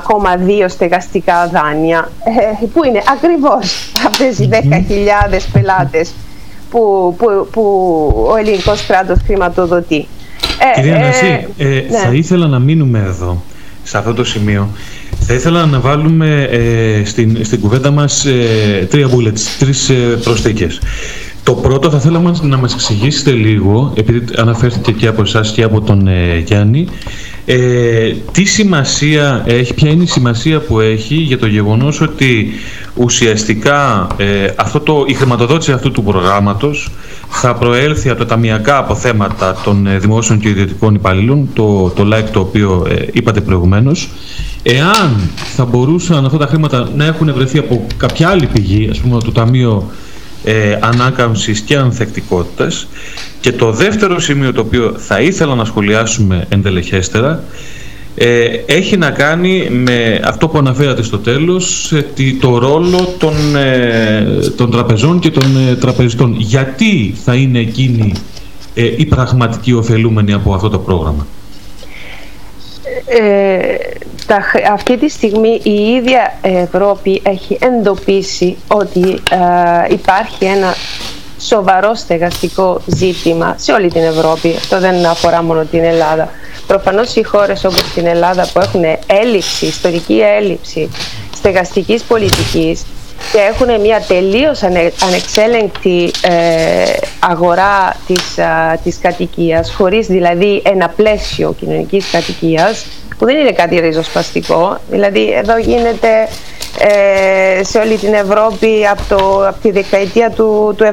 [0.02, 2.12] κόμμα, δύο στεγαστικά δάνεια
[2.62, 4.58] ε, που είναι; Ακριβώς αυτές οι 10.000
[5.54, 6.14] πελάτες
[6.70, 7.62] που, που, που
[8.32, 10.08] ο ελληνικός κράτος χρηματοδοτεί.
[10.76, 11.98] Ε, Κυρία Νασί, ε, ε, ναι.
[11.98, 13.44] θα ήθελα να μείνουμε εδώ,
[13.84, 14.70] σε αυτό το σημείο.
[15.20, 16.50] Θα ήθελα να βάλουμε
[17.06, 18.26] στην, στην κουβέντα μας
[18.90, 19.92] τρία bullets, τρεις
[20.24, 20.80] προσθήκες.
[21.44, 25.82] Το πρώτο θα θέλαμε να μας εξηγήσετε λίγο, επειδή αναφέρθηκε και από εσάς και από
[25.82, 26.88] τον ε, Γιάννη,
[27.46, 32.50] ε, τι σημασία έχει, ποια είναι η σημασία που έχει για το γεγονός ότι
[32.96, 36.92] ουσιαστικά ε, αυτό το, η χρηματοδότηση αυτού του προγράμματος
[37.30, 42.30] θα προέλθει από τα ταμιακά αποθέματα των ε, δημόσιων και ιδιωτικών υπαλλήλων, το, το like
[42.32, 44.10] το οποίο ε, είπατε προηγουμένως,
[44.64, 49.20] εάν θα μπορούσαν αυτά τα χρήματα να έχουν βρεθεί από κάποια άλλη πηγή, ας πούμε
[49.20, 49.92] το Ταμείο
[50.44, 52.88] ε, Ανάκαμψης και Ανθεκτικότητας
[53.40, 57.44] και το δεύτερο σημείο το οποίο θα ήθελα να σχολιάσουμε εντελεχέστερα
[58.16, 62.06] ε, έχει να κάνει με αυτό που αναφέρατε στο τέλος ε,
[62.40, 64.26] το ρόλο των, ε,
[64.56, 66.36] των τραπεζών και των ε, τραπεζιτών.
[66.38, 68.14] Γιατί θα είναι εκείνοι
[68.98, 71.28] οι πραγματικοί ωφελούμενοι από αυτό το πρόγραμμα;
[74.28, 79.22] Τα, αυτή τη στιγμή η ίδια Ευρώπη έχει εντοπίσει ότι
[79.90, 80.76] υπάρχει ένα
[81.40, 84.56] σοβαρό στεγαστικό ζήτημα σε όλη την Ευρώπη.
[84.58, 86.30] Αυτό δεν αφορά μόνο την Ελλάδα.
[86.68, 90.90] Προφανώς οι χώρες όπως την Ελλάδα που έχουν έλλειψη, ιστορική έλλειψη
[91.36, 92.86] στεγαστικής πολιτικής
[93.32, 94.64] και έχουν μια τελείως
[95.08, 96.84] ανεξέλεγκτη ε,
[97.20, 102.86] αγορά της, α, της κατοικίας, χωρίς δηλαδή ένα πλαίσιο κοινωνικής κατοικίας,
[103.24, 104.78] που δεν είναι κάτι ριζοσπαστικό.
[104.90, 106.28] Δηλαδή εδώ γίνεται
[106.80, 110.86] ε, σε όλη την Ευρώπη από, το, από τη δεκαετία του, του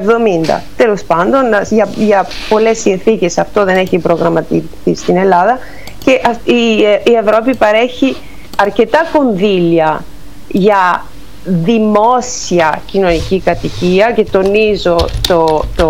[0.47, 0.59] 70.
[0.77, 5.59] Τέλος πάντων, για, για πολλές συνθήκες αυτό δεν έχει προγραμματιστεί στην Ελλάδα
[6.03, 6.11] και
[6.43, 8.15] η, η Ευρώπη παρέχει
[8.57, 10.03] αρκετά κονδύλια
[10.47, 11.05] για
[11.43, 15.89] δημόσια κοινωνική κατοικία και τονίζω το, το,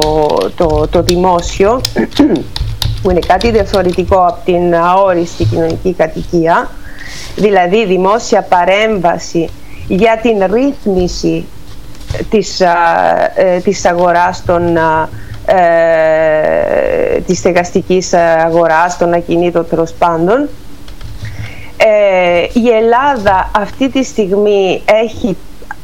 [0.55, 1.81] το, το δημόσιο
[3.01, 6.69] που είναι κάτι διαφορετικό από την αόριστη κοινωνική κατοικία
[7.35, 9.49] δηλαδή δημόσια παρέμβαση
[9.87, 11.45] για την ρύθμιση
[12.29, 12.59] της,
[13.35, 14.77] ε, της αγοράς των,
[15.45, 20.49] ε, της στεγαστικής αγοράς των ακινήτων τέλο πάντων.
[21.77, 25.37] Ε, η Ελλάδα αυτή τη στιγμή έχει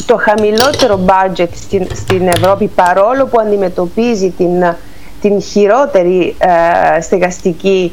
[0.05, 4.75] το χαμηλότερο budget στην, στην Ευρώπη παρόλο που αντιμετωπίζει την,
[5.21, 6.35] την χειρότερη
[6.97, 7.91] ε, στεγαστική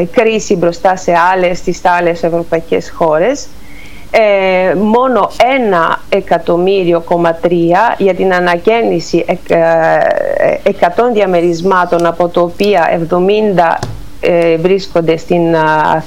[0.00, 3.46] ε, κρίση μπροστά σε άλλες, τις άλλες ευρωπαϊκές χώρες.
[4.10, 13.00] Ε, μόνο ένα εκατομμύριο κομματρία για την ανακαίνιση 100 ε, διαμερισμάτων από το οποία
[13.80, 13.86] 70
[14.20, 15.54] ε, βρίσκονται στην,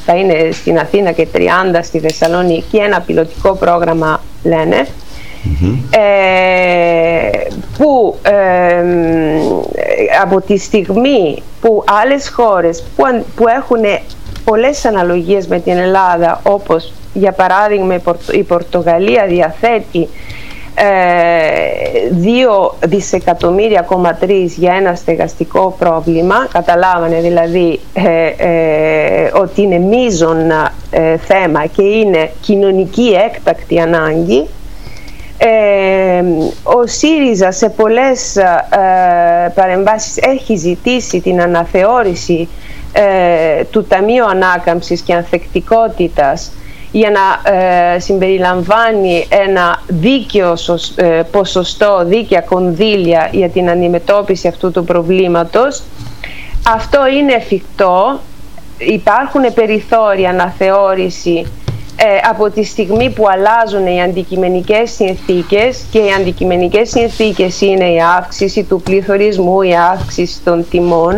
[0.05, 1.39] θα είναι στην Αθήνα και 30
[1.81, 2.63] στη Θεσσαλονίκη.
[2.71, 4.85] Και ένα πιλωτικό πρόγραμμα λένε
[7.77, 8.15] που
[10.21, 13.03] από τη στιγμή που άλλες χώρες που,
[13.35, 13.83] που έχουν
[14.43, 18.01] πολλές αναλογίες με την Ελλάδα όπως για παράδειγμα
[18.31, 20.09] η Πορτογαλία διαθέτει
[20.75, 20.83] ε,
[22.79, 23.87] 2 δισεκατομμύρια
[24.57, 30.51] για ένα στεγαστικό πρόβλημα καταλάβανε δηλαδή ε, ε, ότι είναι μείζον
[30.91, 34.47] ε, θέμα και είναι κοινωνική έκτακτη ανάγκη
[36.63, 38.37] ο ΣΥΡΙΖΑ σε πολλές
[39.55, 42.49] παρεμβάσεις έχει ζητήσει την αναθεώρηση
[43.69, 46.51] του Ταμείου Ανάκαμψης και Ανθεκτικότητας
[46.91, 50.53] για να ε, συμπεριλαμβάνει ένα δίκαιο
[50.95, 55.83] ε, ποσοστό, δίκαια κονδύλια για την αντιμετώπιση αυτού του προβλήματος.
[56.67, 58.19] Αυτό είναι εφικτό.
[58.77, 61.60] Υπάρχουν περιθώρια αναθεώρηση ε,
[62.29, 68.63] από τη στιγμή που αλλάζουν οι αντικειμενικές συνθήκες και οι αντικειμενικές συνθήκες είναι η αύξηση
[68.63, 71.15] του πληθωρισμού, η αύξηση των τιμών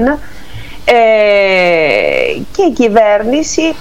[2.51, 3.73] και η κυβέρνηση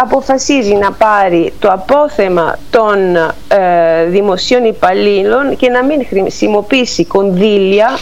[0.00, 3.16] αποφασίζει να πάρει το απόθεμα των
[3.48, 7.98] ε, δημοσίων υπαλλήλων και να μην χρησιμοποιήσει κονδύλια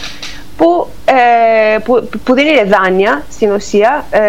[0.57, 4.21] που, ε, που, που, δεν είναι δάνεια στην ουσία, ε,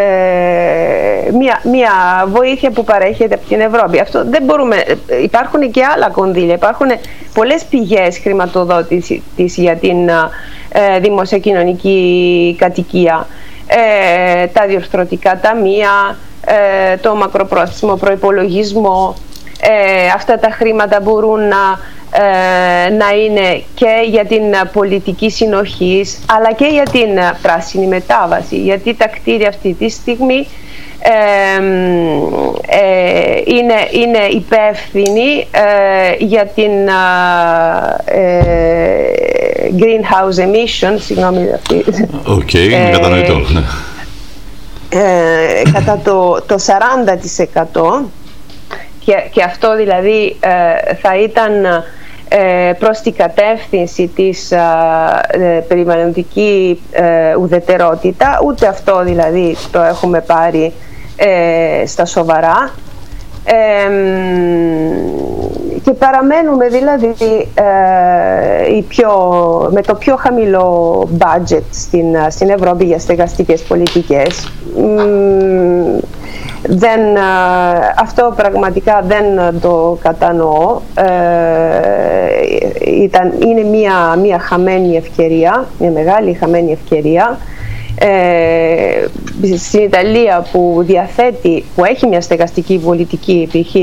[1.32, 1.92] μια, μια
[2.28, 4.00] βοήθεια που παρέχεται από την Ευρώπη.
[4.00, 4.84] Αυτό δεν μπορούμε,
[5.24, 6.88] υπάρχουν και άλλα κονδύλια, υπάρχουν
[7.34, 10.10] πολλές πηγές χρηματοδότησης για την
[10.72, 13.28] ε, δημοσία κοινωνική κατοικία.
[13.68, 19.16] Ε, τα διορθωτικά ταμεία, ε, το μακροπρόθεσμο προϋπολογισμό.
[19.62, 21.97] Ε, αυτά τα χρήματα μπορούν να, ε,
[22.98, 29.08] να είναι και για την πολιτική συνοχής αλλά και για την πράσινη μετάβαση γιατί τα
[29.08, 30.48] κτίρια αυτή τη στιγμή
[33.46, 35.48] είναι, είναι υπεύθυνοι
[36.18, 36.72] για την
[39.80, 41.84] greenhouse emissions, συγγνώμη αυτή.
[42.26, 43.34] Ok, okay, είναι κατανοητό.
[43.34, 43.62] Ναι.
[44.90, 46.56] Ε, κατά το, το
[47.72, 48.06] 40%
[49.06, 51.84] και, και αυτό δηλαδή ε, θα ήταν ε,
[52.80, 54.60] προς την κατεύθυνση της ε,
[55.68, 56.82] περιβαλλοντικής
[57.40, 60.74] ουδετερότητας ούτε αυτό δηλαδή το έχουμε πάρει
[61.86, 62.72] στα σοβαρά
[65.88, 67.14] και παραμένουμε δηλαδή
[67.54, 69.12] ε, πιο,
[69.72, 74.52] με το πιο χαμηλό budget στην, στην Ευρώπη για στεγαστικές πολιτικές.
[76.64, 77.00] Δεν,
[78.00, 80.80] αυτό πραγματικά δεν το κατανοώ.
[83.04, 87.38] ήταν, είναι μια, μια χαμένη ευκαιρία, μια μεγάλη χαμένη ευκαιρία.
[88.00, 89.06] Ε,
[89.58, 93.76] στην Ιταλία που διαθέτει, που έχει μια στεγαστική πολιτική π.χ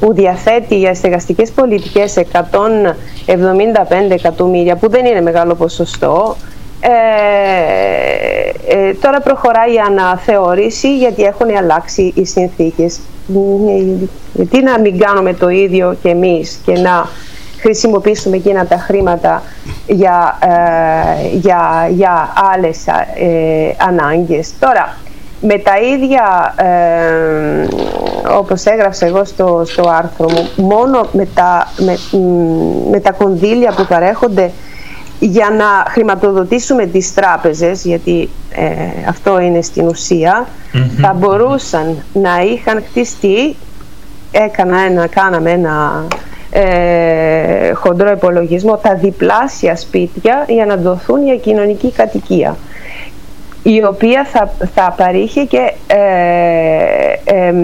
[0.00, 2.52] που διαθέτει για στεγαστικές πολιτικές 175
[4.10, 6.36] εκατομμύρια, που δεν είναι μεγάλο ποσοστό,
[6.80, 6.90] ε,
[8.66, 13.00] ε, τώρα προχωράει η αναθεώρηση γιατί έχουν αλλάξει οι συνθήκες.
[14.32, 17.08] Γιατί να μην κάνουμε το ίδιο και εμείς και να
[17.60, 19.42] χρησιμοποιήσουμε εκείνα τα χρήματα
[19.86, 24.52] για, ε, για, για άλλες ε, ανάγκες.
[24.58, 24.96] Τώρα,
[25.40, 27.68] με τα ίδια, ε,
[28.38, 31.98] όπως έγραψα εγώ στο, στο άρθρο μου, μόνο με τα, με,
[32.90, 34.50] με τα κονδύλια που παρέχονται
[35.20, 40.46] για να χρηματοδοτήσουμε τις τράπεζες, γιατί ε, αυτό είναι στην ουσια
[41.00, 43.56] θα μπορούσαν να είχαν χτιστεί,
[44.32, 46.04] έκανα ένα, κάναμε ένα
[46.50, 52.56] ε, χοντρό υπολογισμό, τα διπλάσια σπίτια για να δοθούν για κοινωνική κατοικία
[53.62, 57.54] η οποία θα, θα παρήχε και, ε,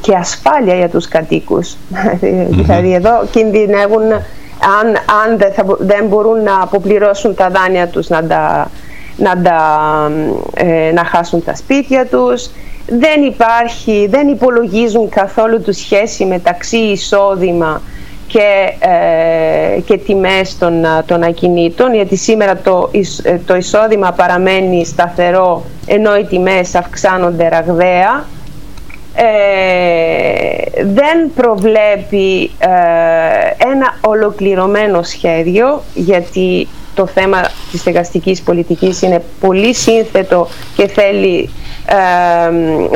[0.00, 1.76] και ασφάλεια για τους κατοικους
[2.60, 4.02] Δηλαδή εδώ κινδυνεύουν
[4.80, 4.86] αν,
[5.24, 8.70] αν δεν, θα, δεν μπορούν να αποπληρώσουν τα δάνεια τους να, τα,
[9.16, 9.32] να,
[10.54, 12.50] ε, να χάσουν τα σπίτια τους
[12.86, 17.82] δεν υπάρχει, δεν υπολογίζουν καθόλου τη σχέση μεταξύ εισόδημα
[18.26, 22.90] και, ε, και τιμές των, των ακινήτων γιατί σήμερα το,
[23.22, 28.24] ε, το εισόδημα παραμένει σταθερό ενώ οι τιμές αυξάνονται ραγδαία
[29.14, 32.68] ε, δεν προβλέπει ε,
[33.70, 41.50] ένα ολοκληρωμένο σχέδιο γιατί το θέμα της στεγαστικής πολιτικής είναι πολύ σύνθετο και θέλει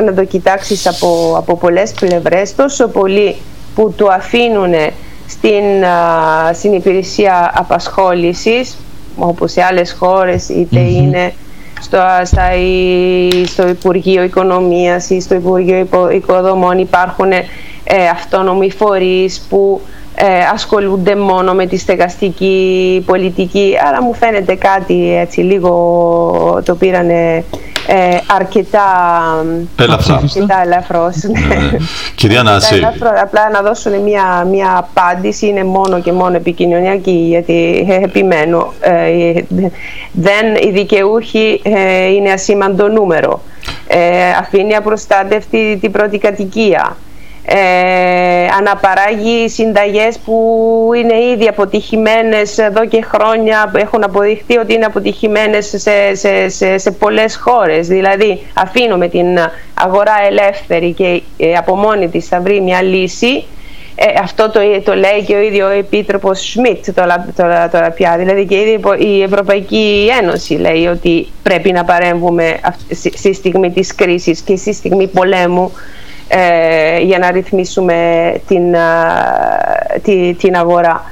[0.05, 2.55] να το κοιτάξεις από, από πολλές πλευρές.
[2.55, 3.35] Τόσο πολύ
[3.75, 4.73] που το αφήνουν
[5.27, 5.63] στην,
[6.53, 8.77] στην υπηρεσία απασχόλησης
[9.17, 11.33] όπως σε άλλες χώρες είναι
[11.81, 12.49] στο, στα,
[13.45, 19.81] στο Υπουργείο Οικονομίας ή στο Υπουργείο Οικοδομών υπάρχουν ε, αυτόνομοι φορείς που
[20.15, 23.73] ε, ασχολούνται μόνο με τη στεγαστική πολιτική.
[23.87, 27.43] Άρα μου φαίνεται κάτι έτσι λίγο το πήρανε
[27.87, 28.85] ε, αρκετά
[29.79, 30.15] ελαφρά.
[30.15, 31.15] Αρκετά ελαφρώς.
[31.23, 31.77] Ναι.
[32.15, 32.81] Κυρία Νάση.
[33.21, 38.73] απλά να δώσουν μια, μια απάντηση είναι μόνο και μόνο επικοινωνιακή γιατί επιμένω.
[38.79, 39.33] Ε,
[40.11, 43.41] δεν, οι δικαιούχοι ε, είναι ασήμαντο νούμερο.
[43.87, 46.97] Ε, αφήνει απροστάτευτη την πρώτη κατοικία
[47.49, 55.73] ε, αναπαράγει συνταγές που είναι ήδη αποτυχημένες εδώ και χρόνια έχουν αποδειχθεί ότι είναι αποτυχημένες
[55.75, 57.87] σε, σε, σε, σε πολλές χώρες.
[57.87, 59.27] Δηλαδή αφήνουμε την
[59.73, 63.43] αγορά ελεύθερη και ε, από μόνη της θα βρει μια λύση.
[63.95, 68.15] Ε, αυτό το, το λέει και ο ίδιος ο Επίτροπος Σμιτ τώρα, τώρα, τώρα πια.
[68.17, 68.55] Δηλαδή και
[68.97, 72.59] η Ευρωπαϊκή Ένωση λέει ότι πρέπει να παρέμβουμε
[72.91, 75.71] στη στιγμή της κρίσης και στη στιγμή πολέμου
[76.27, 77.95] ε, για να ρυθμίσουμε
[78.47, 81.11] την, ε, την αγορά.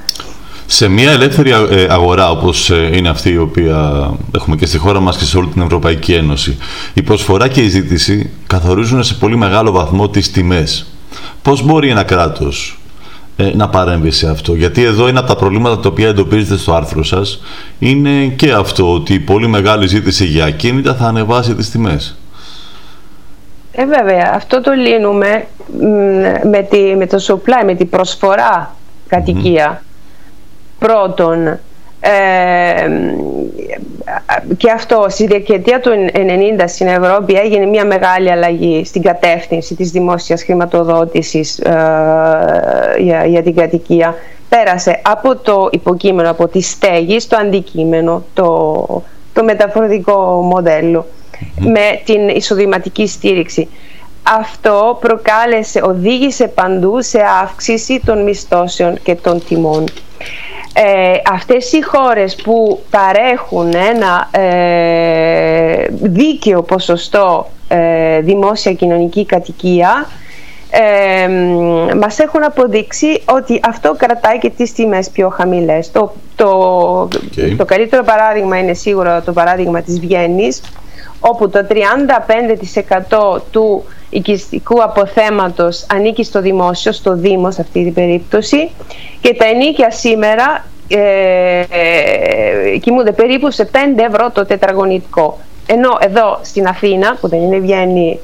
[0.66, 5.16] Σε μια ελεύθερη ε, αγορά όπως είναι αυτή η οποία έχουμε και στη χώρα μας
[5.16, 6.58] και σε όλη την Ευρωπαϊκή Ένωση,
[6.94, 10.86] η προσφορά και η ζήτηση καθορίζουν σε πολύ μεγάλο βαθμό τις τιμές.
[11.42, 12.78] Πώς μπορεί ένα κράτος
[13.54, 17.04] να παρέμβει σε αυτό; Γιατί εδώ είναι από τα προβλήματα τα οποία εντοπίζετε στο άρθρο
[17.04, 17.40] σας,
[17.78, 22.16] είναι και αυτό ότι η πολύ μεγάλη ζήτηση για ακίνητα θα ανεβάσει τις τιμές.
[23.78, 25.44] Ε, βέβαια, αυτό το λύνουμε
[26.42, 28.74] με, τη, με το supply, με την προσφορά
[29.08, 29.82] κατοικία.
[30.78, 31.46] Πρώτον,
[32.00, 32.88] ε,
[34.56, 39.90] και αυτό στη δεκαετία του 90 στην Ευρώπη έγινε μια μεγάλη αλλαγή στην κατεύθυνση της
[39.90, 41.70] δημόσιας χρηματοδότησης ε,
[42.98, 44.14] για, για την κατοικία.
[44.48, 51.06] Πέρασε από το υποκείμενο, από τη στέγη στο αντικείμενο, το, το μεταφορικό μοντέλο
[51.58, 53.68] με την εισοδηματική στήριξη.
[54.22, 59.84] Αυτό προκάλεσε, οδήγησε παντού σε αύξηση των μισθώσεων και των τιμών.
[60.72, 70.06] Ε, αυτές οι χώρες που παρέχουν ένα ε, δίκαιο ποσοστό ε, δημόσια κοινωνική κατοικία
[70.70, 71.28] ε,
[71.94, 75.90] μας έχουν αποδείξει ότι αυτό κρατάει και τις τιμές πιο χαμηλές.
[75.92, 76.48] Το, το,
[77.56, 80.60] το καλύτερο παράδειγμα είναι σίγουρα το παράδειγμα της Βιέννης
[81.20, 88.70] όπου το 35% του οικιστικού αποθέματος ανήκει στο δημόσιο, στο Δήμο σε αυτή την περίπτωση
[89.20, 96.38] και τα ενίκια σήμερα ε, ε, κοιμούνται περίπου σε 5 ευρώ το τετραγωνιτικό ενώ εδώ
[96.42, 98.20] στην Αθήνα, που δεν είναι βγαίνει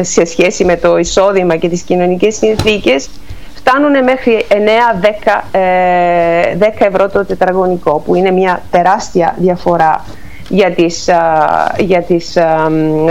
[0.00, 3.08] σε σχέση με το εισόδημα και τις κοινωνικές συνθήκες,
[3.54, 4.54] φτάνουν μέχρι 9-10
[6.58, 10.04] 10 ευρώ το τετραγωνικό, που είναι μια τεράστια διαφορά
[10.48, 11.08] για τις,
[11.78, 12.38] για τις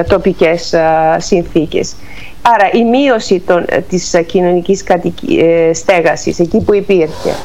[0.08, 0.74] τοπικές
[1.18, 1.96] συνθήκες.
[2.42, 4.84] Άρα η μείωση των, της κοινωνικής
[5.38, 7.36] ε, στέγασης εκεί που υπήρχε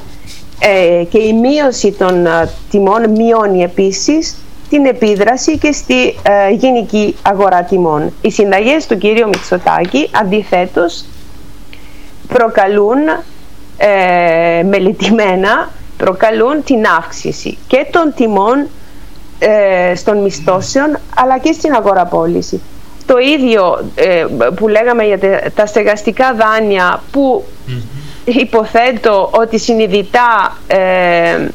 [0.59, 2.27] ε, και η μείωση των
[2.71, 4.37] τιμών μειώνει επίσης
[4.73, 8.13] την επίδραση και στη ε, γενική αγορά τιμών.
[8.21, 11.05] Οι συνταγές του κύριου Μητσοτάκη αντιθέτως
[12.29, 12.99] προκαλούν
[13.77, 18.69] ε, μελετημένα προκαλούν την αύξηση και των τιμών
[19.45, 22.61] ε, των μισθώσεων αλλά και στην αγοραπόληση.
[23.07, 25.19] Το ίδιο ε, που λέγαμε για
[25.55, 27.45] τα στεγαστικά δάνεια που
[28.25, 31.47] υποθέτω ότι συνειδητά ε,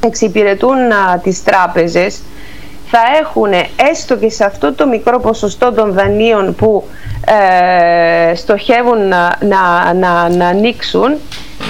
[0.00, 0.76] εξυπηρετούν
[1.22, 2.20] τις τράπεζες
[2.90, 3.52] θα έχουν
[3.90, 6.84] έστω και σε αυτό το μικρό ποσοστό των δανείων που
[8.30, 11.16] ε, στοχεύουν να, να, να, να ανοίξουν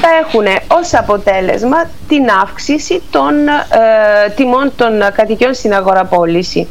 [0.01, 0.45] θα έχουν
[0.81, 6.67] ως αποτέλεσμα την αύξηση των ε, τιμών των κατοικιών στην αγοραπόληση.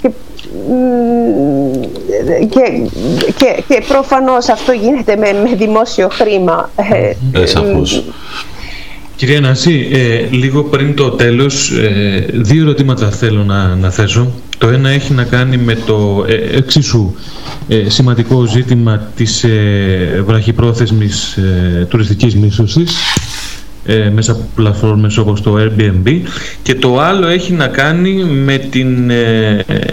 [0.00, 0.10] Και,
[2.48, 2.90] και,
[3.36, 6.70] και, και προφανώς αυτό γίνεται με, με δημόσιο χρήμα.
[6.76, 7.46] Ε, ε
[9.18, 14.32] Κυρία Νάση, ε, λίγο πριν το τέλος, ε, δύο ερωτήματα θέλω να, να θέσω.
[14.58, 17.14] Το ένα έχει να κάνει με το ε, εξίσου
[17.68, 22.96] ε, σημαντικό ζήτημα της ε, βραχυπρόθεσμης ε, τουριστικής μίσθωσης
[23.84, 26.20] ε, μέσα από πλατφόρμες όπως το Airbnb
[26.62, 29.10] και το άλλο έχει να κάνει με την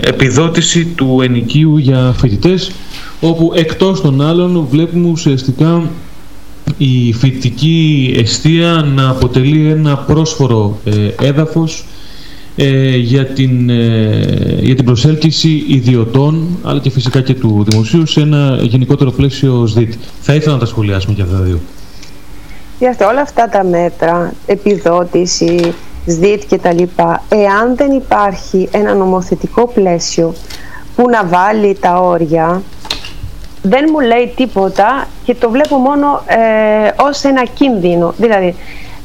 [0.01, 2.71] επιδότηση του ενοικίου για φοιτητές
[3.19, 5.89] όπου εκτός των άλλων βλέπουμε ουσιαστικά
[6.78, 11.86] η φοιτητική εστία να αποτελεί ένα πρόσφορο ε, έδαφος
[12.56, 18.21] ε, για, την, ε, για την προσέλκυση ιδιωτών αλλά και φυσικά και του δημοσίου σε
[18.21, 19.93] ένα γενικότερο πλαίσιο ΣΔΙΤ.
[20.21, 21.60] Θα ήθελα να τα σχολιάσουμε και αυτά τα δύο.
[22.80, 25.73] Για όλα αυτά τα μέτρα, επιδότηση,
[26.06, 30.34] ΣΔΙΤ και τα λοιπά, εάν δεν υπάρχει ένα νομοθετικό πλαίσιο
[30.95, 32.62] που να βάλει τα όρια
[33.67, 38.13] δεν μου λέει τίποτα και το βλέπω μόνο ε, ως ένα κίνδυνο.
[38.17, 38.56] Δηλαδή,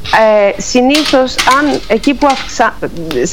[0.03, 2.27] ε, συνήθως αν εκεί που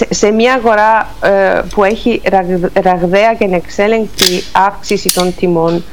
[0.10, 2.22] σε, μια αγορά ε, που έχει
[2.74, 5.84] ραγδαία και ανεξέλεγκτη αύξηση των τιμών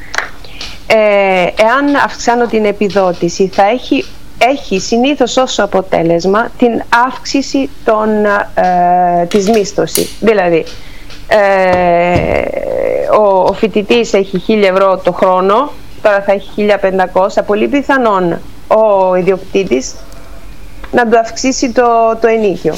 [0.86, 4.04] ε, εάν αυξάνω την επιδότηση θα έχει,
[4.38, 8.08] έχει συνήθως ως αποτέλεσμα την αύξηση των,
[8.54, 10.10] ε, της μίσθωσης.
[10.20, 10.64] Δηλαδή
[11.28, 15.70] ε, ο, ο φοιτητής έχει 1000 ευρώ το χρόνο,
[16.02, 16.66] τώρα θα έχει
[17.14, 19.94] 1500, πολύ πιθανόν ο ιδιοκτήτης
[20.90, 21.82] να του αυξήσει το,
[22.20, 22.74] το ενικιο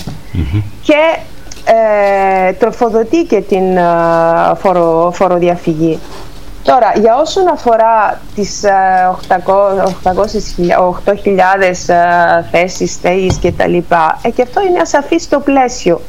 [0.82, 1.18] Και
[1.64, 3.82] ε, τροφοδοτεί και την ε,
[4.56, 5.98] φορο, φοροδιαφυγή.
[6.62, 8.62] Τώρα, για όσον αφορά τις
[9.28, 10.14] 800,
[11.04, 11.14] 8.000
[12.50, 16.00] θέσεις στέγης και τα λοιπά, ε, και αυτό είναι ασαφής στο πλαίσιο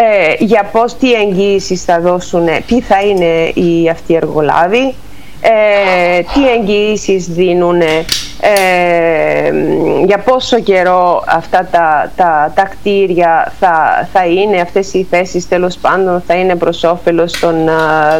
[0.00, 4.94] ε, για πώς, τι εγγύησεις θα δώσουν, ποιοι θα είναι οι αυτοί εργολάβοι,
[5.40, 8.00] ε, τι εγγύησεις δίνουν, ε,
[10.06, 15.76] για πόσο καιρό αυτά τα, τα, τα κτίρια θα, θα είναι, αυτές οι θέσεις τέλος
[15.76, 17.54] πάντων θα είναι προς όφελος των,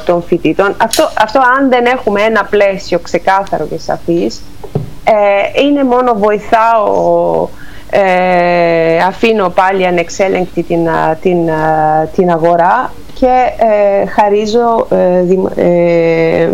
[0.05, 0.75] των φοιτητών.
[0.83, 4.43] Αυτό, αυτό αν δεν έχουμε ένα πλαίσιο ξεκάθαρο και σαφής,
[5.05, 7.49] ε, είναι μόνο βοηθάω
[7.91, 10.89] ε, αφήνω πάλι ανεξέλεγκτη την,
[11.21, 11.39] την,
[12.15, 15.25] την αγορά και ε, χαρίζω ε,
[15.55, 16.49] ε,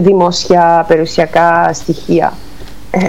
[0.00, 2.32] δημόσια περιουσιακά στοιχεία.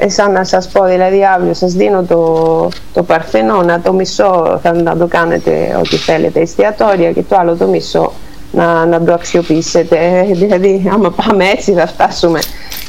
[0.08, 4.98] σαν να σας πω, δηλαδή αύριο σας δίνω το, το Παρθενώνα, το μισό θα να
[4.98, 8.12] το κάνετε ό,τι θέλετε, εστιατόρια και το άλλο το μισό
[8.52, 10.26] να, να το αξιοποιήσετε.
[10.32, 12.40] Δηλαδή άμα πάμε έτσι θα φτάσουμε,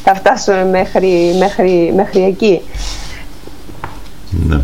[0.04, 2.60] θα φτάσουμε μέχρι, μέχρι, μέχρι εκεί.
[4.30, 4.60] Ναι.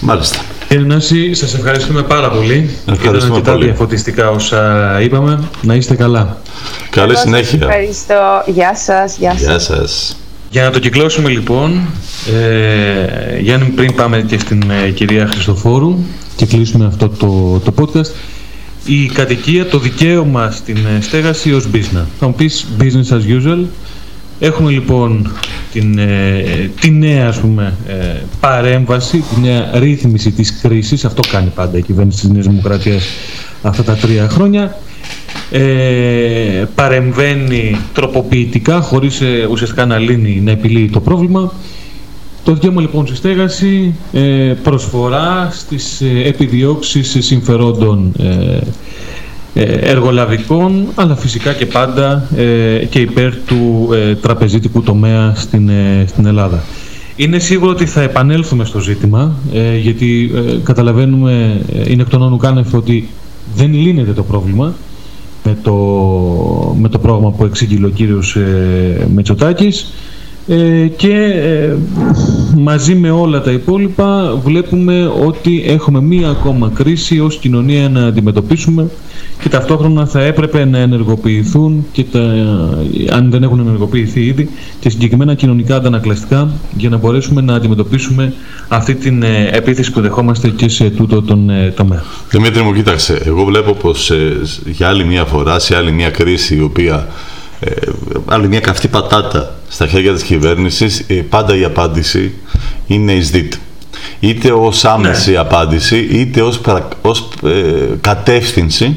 [0.00, 0.38] Μάλιστα.
[0.68, 2.70] Κύριε Νάση, σας ευχαριστούμε πάρα πολύ.
[2.86, 3.66] Ευχαριστούμε Ήταν πολύ.
[3.66, 5.48] διαφωτιστικά όσα είπαμε.
[5.62, 6.40] Να είστε καλά.
[6.90, 7.58] Καλή συνέχεια.
[7.62, 8.42] Ευχαριστώ.
[8.46, 9.16] Γεια σας.
[9.16, 9.40] Γεια σας.
[9.40, 10.16] Γεια σας.
[10.50, 11.80] Για να το κυκλώσουμε λοιπόν,
[12.40, 15.98] ε, Γιάννη πριν πάμε και στην ε, κυρία Χριστοφόρου
[16.36, 18.10] και κλείσουμε αυτό το, το podcast,
[18.84, 22.04] η κατοικία, το δικαίωμα στην ε, στέγαση ως business.
[22.18, 23.64] Θα μου πεις business as usual,
[24.40, 25.32] Έχουμε λοιπόν
[25.72, 27.94] την, ε, τη νέα ας πούμε, ε,
[28.40, 33.04] παρέμβαση, τη νέα ρύθμιση της κρίσης, αυτό κάνει πάντα η κυβέρνηση της Νέας Δημοκρατίας
[33.62, 34.78] αυτά τα τρία χρόνια.
[35.50, 41.52] Ε, παρεμβαίνει τροποποιητικά χωρίς ε, ουσιαστικά να λύνει, να επιλύει το πρόβλημα.
[42.44, 44.20] Το δικαίωμα λοιπόν στη στέγαση ε,
[44.62, 48.12] προσφορά στις επιδιώξεις συμφερόντων
[49.80, 52.28] εργολαβικών, αλλά φυσικά και πάντα
[52.90, 53.88] και υπέρ του
[54.20, 55.70] τραπεζίτικου τομέα στην,
[56.06, 56.62] στην Ελλάδα.
[57.16, 59.34] Είναι σίγουρο ότι θα επανέλθουμε στο ζήτημα,
[59.80, 60.30] γιατί
[60.62, 63.08] καταλαβαίνουμε, είναι εκ των όνων ότι
[63.54, 64.74] δεν λύνεται το πρόβλημα
[65.44, 65.74] με το,
[66.78, 69.86] με το πρόγραμμα που εξήγηλε ο κύριος ε, Μετσοτάκης ε,
[70.96, 71.76] και ε,
[72.56, 78.90] μαζί με όλα τα υπόλοιπα βλέπουμε ότι έχουμε μία ακόμα κρίση ως κοινωνία να αντιμετωπίσουμε
[79.42, 82.18] και ταυτόχρονα θα έπρεπε να ενεργοποιηθούν και τα,
[83.10, 84.48] αν δεν έχουν ενεργοποιηθεί ήδη
[84.80, 88.32] και συγκεκριμένα κοινωνικά αντανακλαστικά για να μπορέσουμε να αντιμετωπίσουμε
[88.68, 92.02] αυτή την ε, επίθεση που δεχόμαστε και σε τούτο τον τομέα.
[92.30, 94.12] Δημήτρη μου, κοίταξε, εγώ βλέπω πως
[94.66, 97.37] για άλλη μία φορά, σε άλλη μία κρίση η οποία ε,
[98.26, 102.32] άλλη μια καυτή πατάτα στα χέρια της κυβέρνησης, ε, πάντα η απάντηση
[102.86, 103.54] είναι εις δίτ.
[104.20, 105.36] Είτε ως άμεση ναι.
[105.36, 106.60] απάντηση, είτε ως,
[107.02, 107.50] ως ε,
[108.00, 108.96] κατεύθυνση.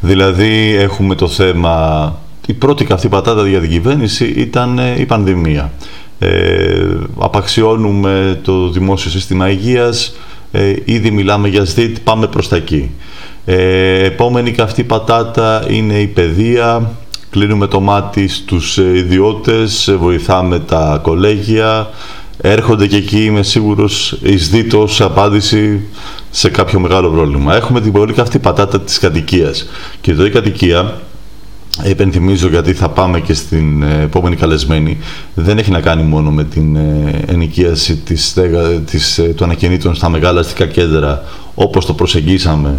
[0.00, 2.14] Δηλαδή έχουμε το θέμα,
[2.46, 5.72] η πρώτη καυτή πατάτα για την κυβέρνηση ήταν η πανδημία.
[6.18, 6.86] Ε,
[7.18, 10.14] απαξιώνουμε το δημόσιο σύστημα υγείας,
[10.84, 12.90] ήδη μιλάμε για ΣΔΙΤ, πάμε προς τα εκεί.
[14.04, 16.90] επόμενη καυτή πατάτα είναι η παιδεία,
[17.38, 21.90] κλείνουμε το μάτι στους ε, ιδιώτες, ε, βοηθάμε τα κολέγια,
[22.40, 25.80] έρχονται και εκεί, είμαι σίγουρος, εις δίτως απάντηση
[26.30, 27.56] σε κάποιο μεγάλο πρόβλημα.
[27.56, 29.68] Έχουμε την πολύ καυτή πατάτα της κατοικίας.
[30.00, 31.00] Και εδώ η κατοικία,
[31.82, 34.98] επενθυμίζω γιατί θα πάμε και στην ε, επόμενη καλεσμένη,
[35.34, 36.76] δεν έχει να κάνει μόνο με την
[37.26, 38.36] ενοικίαση της,
[38.84, 41.24] της, των ακινήτων στα μεγάλα αστικά κέντρα,
[41.54, 42.78] όπως το προσεγγίσαμε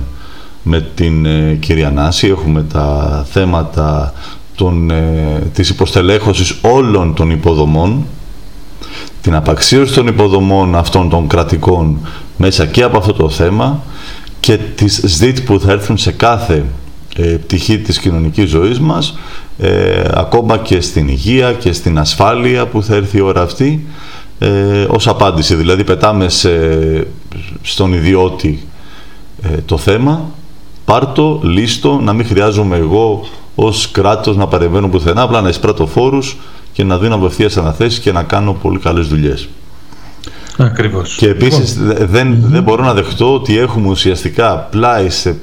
[0.64, 1.28] με την
[1.60, 2.28] κυρία Νάση.
[2.28, 4.14] Έχουμε τα θέματα
[4.60, 8.06] των, ε, της υποστελέχωσης όλων των υποδομών,
[9.22, 11.98] την απαξίωση των υποδομών αυτών των κρατικών
[12.38, 13.84] μέσα και από αυτό το θέμα
[14.40, 16.66] και τις ΣΔΙΤ που θα έρθουν σε κάθε
[17.16, 19.18] ε, πτυχή της κοινωνικής ζωής μας,
[19.58, 23.86] ε, ακόμα και στην υγεία και στην ασφάλεια που θα έρθει η ώρα αυτή,
[24.40, 25.56] ε, ως απάντηση.
[25.56, 26.50] Δηλαδή πετάμε σε,
[27.62, 28.68] στον ιδιώτη
[29.42, 30.32] ε, το θέμα,
[30.86, 33.28] πάρτο, λίστο, να μην χρειάζομαι εγώ
[33.62, 36.38] ως κράτος να παρεμβαίνω πουθενά, απλά να εισπράττω φόρους
[36.72, 39.50] και να δίνω απευθείας αναθέσεις και να κάνω πολύ καλές δουλειές.
[40.58, 41.16] Ακριβώς.
[41.16, 42.08] Και επίσης λοιπόν.
[42.08, 45.36] δεν, δεν μπορώ να δεχτώ ότι έχουμε ουσιαστικά πλάι σε ε,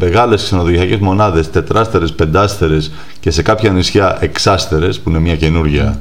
[0.00, 6.00] μεγάλες ξενοδοχειακές μονάδες, τετράστερες, πεντάστερες και σε κάποια νησιά εξάστερες, που είναι μια καινούργια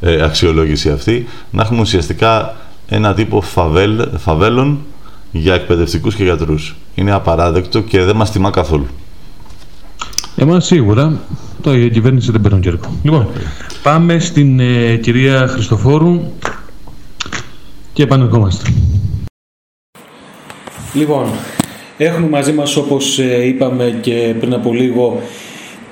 [0.00, 2.56] ε, αξιολόγηση αυτή, να έχουμε ουσιαστικά
[2.88, 4.78] ένα τύπο φαβέλ, φαβέλων
[5.30, 6.76] για εκπαιδευτικούς και γιατρούς.
[6.94, 8.86] Είναι απαράδεκτο και δεν μας τιμά καθόλου.
[10.38, 11.20] Εμάς σίγουρα,
[11.62, 12.90] το η κυβέρνηση δεν παίρνει κέρδο.
[13.02, 13.26] Λοιπόν,
[13.82, 16.20] πάμε στην ε, κυρία Χριστοφόρου
[17.92, 18.72] και επανερχόμαστε.
[20.94, 21.26] Λοιπόν,
[21.96, 25.20] έχουμε μαζί μας όπως ε, είπαμε και πριν από λίγο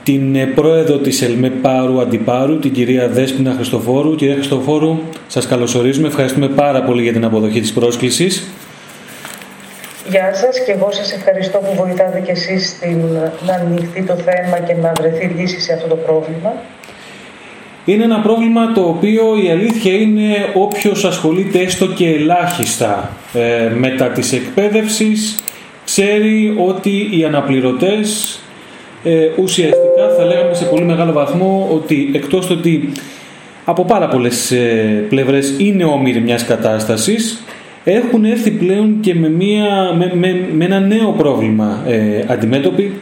[0.02, 4.14] την ε, πρόεδρο της ΕΛΜΕ Πάρου Αντιπάρου, την κυρία Δέσποινα Χριστοφόρου.
[4.14, 6.08] Κυρία Χριστοφόρου, σας καλωσορίζουμε.
[6.08, 8.44] Ευχαριστούμε πάρα πολύ για την αποδοχή της πρόσκλησης.
[10.14, 13.00] Γεια σας και εγώ σας ευχαριστώ που βοηθάτε και εσείς στην,
[13.46, 16.52] να ανοιχτεί το θέμα και να βρεθεί λύση σε αυτό το πρόβλημα.
[17.84, 24.06] Είναι ένα πρόβλημα το οποίο η αλήθεια είναι όποιος ασχολείται έστω και ελάχιστα ε, μετά
[24.06, 25.44] της εκπαίδευσης
[25.84, 28.38] ξέρει ότι οι αναπληρωτές
[29.04, 32.92] ε, ουσιαστικά θα λέγαμε σε πολύ μεγάλο βαθμό ότι εκτός του ότι
[33.64, 37.44] από πάρα πολλές ε, πλευρές είναι όμοιροι μιας κατάστασης
[37.84, 40.12] έχουν έρθει πλέον και με, μια, με,
[40.54, 42.92] με, ένα νέο πρόβλημα ε, αντιμέτωποι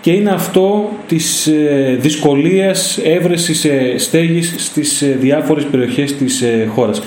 [0.00, 6.68] και είναι αυτό της ε, δυσκολίας έβρεσης ε, στέγης στις ε, διάφορες περιοχές της ε,
[6.74, 7.02] χώρας.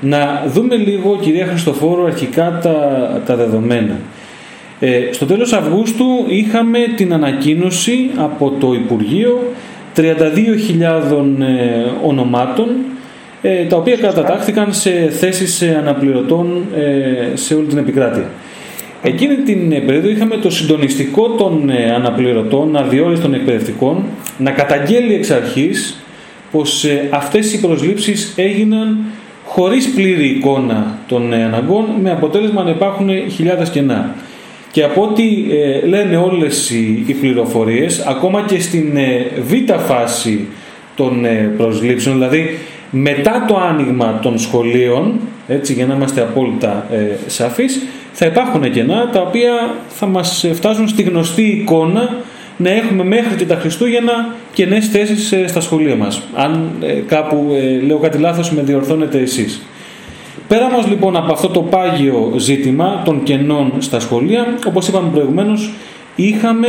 [0.00, 3.98] Να δούμε λίγο, κυρία Χριστοφόρου, αρχικά τα, τα δεδομένα.
[4.80, 9.52] Ε, στο τέλος Αυγούστου είχαμε την ανακοίνωση από το Υπουργείο
[9.96, 10.02] 32.000
[12.04, 12.68] ονομάτων
[13.44, 18.30] ε, τα οποία κατατάχθηκαν σε θέσεις αναπληρωτών ε, σε όλη την επικράτεια.
[19.02, 24.04] Εκείνη την περίοδο είχαμε το συντονιστικό των ε, αναπληρωτών, αδιόριστων εκπαιδευτικών,
[24.38, 26.02] να καταγγέλει εξ αρχής
[26.50, 28.98] πως αυτές οι προσλήψεις έγιναν
[29.44, 34.14] χωρίς πλήρη εικόνα των αναγκών, με αποτέλεσμα να υπάρχουν χιλιάδες κενά.
[34.70, 35.24] Και από ό,τι
[35.88, 38.98] λένε όλες οι πληροφορίες, ακόμα και στην
[39.42, 40.46] β' φάση
[40.96, 41.26] των
[41.56, 42.58] προσλήψεων, δηλαδή
[42.94, 47.82] μετά το άνοιγμα των σχολείων, έτσι για να είμαστε απόλυτα ε, σαφείς,
[48.12, 52.16] θα υπάρχουν κενά τα οποία θα μας φτάσουν στη γνωστή εικόνα
[52.56, 56.22] να έχουμε μέχρι και τα Χριστούγεννα κενές θέσεις ε, στα σχολεία μας.
[56.34, 59.62] Αν ε, κάπου ε, λέω κάτι λάθος με διορθώνετε εσείς.
[60.48, 65.72] Πέρα μας λοιπόν από αυτό το πάγιο ζήτημα των κενών στα σχολεία, όπως είπαμε προηγουμένως,
[66.16, 66.68] είχαμε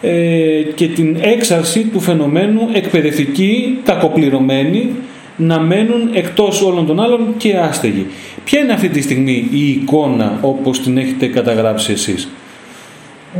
[0.00, 4.90] ε, και την έξαρση του φαινομένου εκπαιδευτικοί, κακοπληρωμένοι,
[5.46, 8.06] να μένουν εκτός όλων των άλλων και άστεγοι.
[8.44, 12.28] Ποια είναι αυτή τη στιγμή η εικόνα όπως την έχετε καταγράψει εσείς;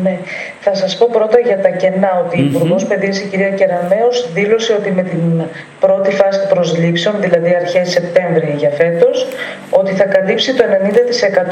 [0.02, 0.18] Ναι.
[0.64, 4.72] Θα σας πω πρώτα για τα κενά ότι η Υπουργός Παιδείας η κυρία Κεραμέως δήλωσε
[4.72, 5.42] ότι με την
[5.80, 9.26] πρώτη φάση προσλήψεων, δηλαδή αρχές Σεπτέμβρη για φέτος,
[9.70, 10.64] ότι θα καλύψει το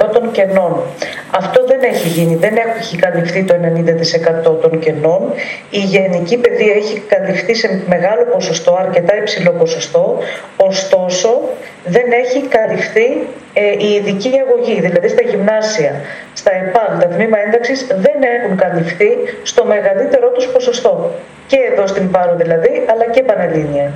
[0.09, 0.83] 90% των κενών.
[1.31, 5.33] Αυτό δεν έχει γίνει, δεν έχει καλυφθεί το 90% των κενών.
[5.71, 10.19] Η γενική παιδεία έχει καλυφθεί σε μεγάλο ποσοστό, αρκετά υψηλό ποσοστό,
[10.57, 11.41] ωστόσο
[11.85, 13.07] δεν έχει καλυφθεί
[13.53, 15.93] ε, η ειδική αγωγή, δηλαδή στα γυμνάσια,
[16.33, 19.11] στα ΕΠΑΔ, τα τμήμα ένταξης δεν έχουν καλυφθεί
[19.43, 21.13] στο μεγαλύτερό τους ποσοστό.
[21.47, 23.93] Και εδώ στην Πάρο δηλαδή, αλλά και πανελλήνια.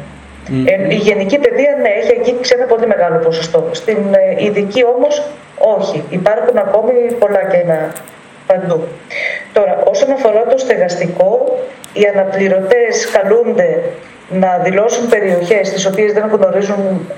[0.64, 3.68] Ε, η γενική παιδεία, ναι, έχει αγγίξει ένα πολύ μεγάλο ποσοστό.
[3.72, 5.22] Στην ε, ειδική όμως,
[5.58, 6.04] όχι.
[6.10, 7.92] Υπάρχουν ακόμη πολλά κενά
[8.46, 8.88] παντού.
[9.52, 11.58] Τώρα, όσον αφορά το στεγαστικό,
[11.92, 13.82] οι αναπληρωτές καλούνται
[14.28, 17.08] να δηλώσουν περιοχές τις οποίες δεν γνωρίζουν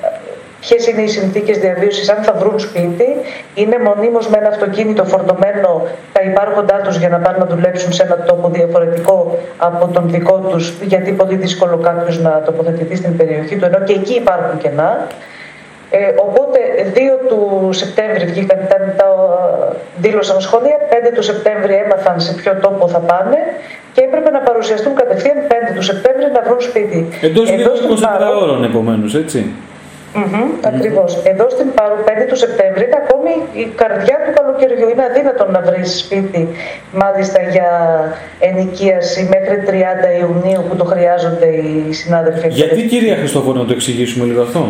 [0.69, 3.09] ποιες είναι οι συνθήκες διαβίωσης, αν θα βρουν σπίτι,
[3.55, 8.03] είναι μονίμως με ένα αυτοκίνητο φορτωμένο τα υπάρχοντά τους για να πάνε να δουλέψουν σε
[8.03, 13.57] ένα τόπο διαφορετικό από τον δικό τους, γιατί πολύ δύσκολο κάποιος να τοποθετηθεί στην περιοχή
[13.57, 15.07] του, ενώ και εκεί υπάρχουν κενά.
[15.91, 16.59] Ε, οπότε
[16.95, 16.99] 2
[17.29, 19.09] του Σεπτέμβρη βγήκαν, τα, τα,
[19.97, 23.37] δήλωσαν σχολεία, 5 του Σεπτέμβρη έμαθαν σε ποιο τόπο θα πάνε
[23.93, 27.09] και έπρεπε να παρουσιαστούν κατευθείαν 5 του Σεπτέμβρη να βρουν σπίτι.
[27.21, 27.71] Εντός λίγο
[28.39, 29.47] 24 ώρων επομένως, έτσι.
[30.17, 31.21] Mm-hmm, Ακριβώς.
[31.25, 34.89] Εδώ στην Πάρου 5 του Σεπτέμβρη είναι ακόμη η καρδιά του καλοκαιριού.
[34.89, 36.49] Είναι αδύνατο να βρεις σπίτι,
[36.93, 37.71] μάλιστα για
[38.39, 42.49] ενοικίαση μέχρι 30 Ιουνίου που το χρειάζονται οι συνάδελφοι.
[42.49, 44.69] Γιατί, κυρία Χριστόφορο, να το εξηγήσουμε λίγο αυτό;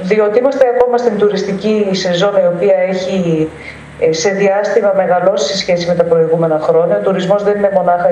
[0.00, 3.79] Διότι είμαστε ακόμα στην τουριστική σεζόν η οποία έχει ε,
[4.10, 6.96] σε διάστημα μεγαλώσει σε σχέση με τα προηγούμενα χρόνια.
[6.96, 8.08] Ο τουρισμός δεν είναι μονάχα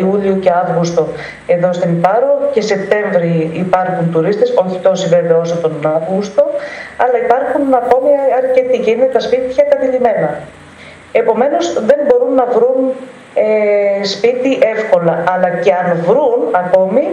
[0.00, 1.08] Ιούλιο και Αύγουστο
[1.46, 6.44] εδώ στην Πάρο και Σεπτέμβρη υπάρχουν τουρίστες, όχι τόσοι βέβαια όσο τον Αύγουστο,
[6.96, 8.10] αλλά υπάρχουν ακόμη
[8.42, 10.38] αρκετοί και είναι τα σπίτια κατηλημένα.
[11.12, 12.92] Επομένως δεν μπορούν να βρουν
[13.34, 17.08] ε, σπίτι εύκολα, αλλά και αν βρουν ακόμη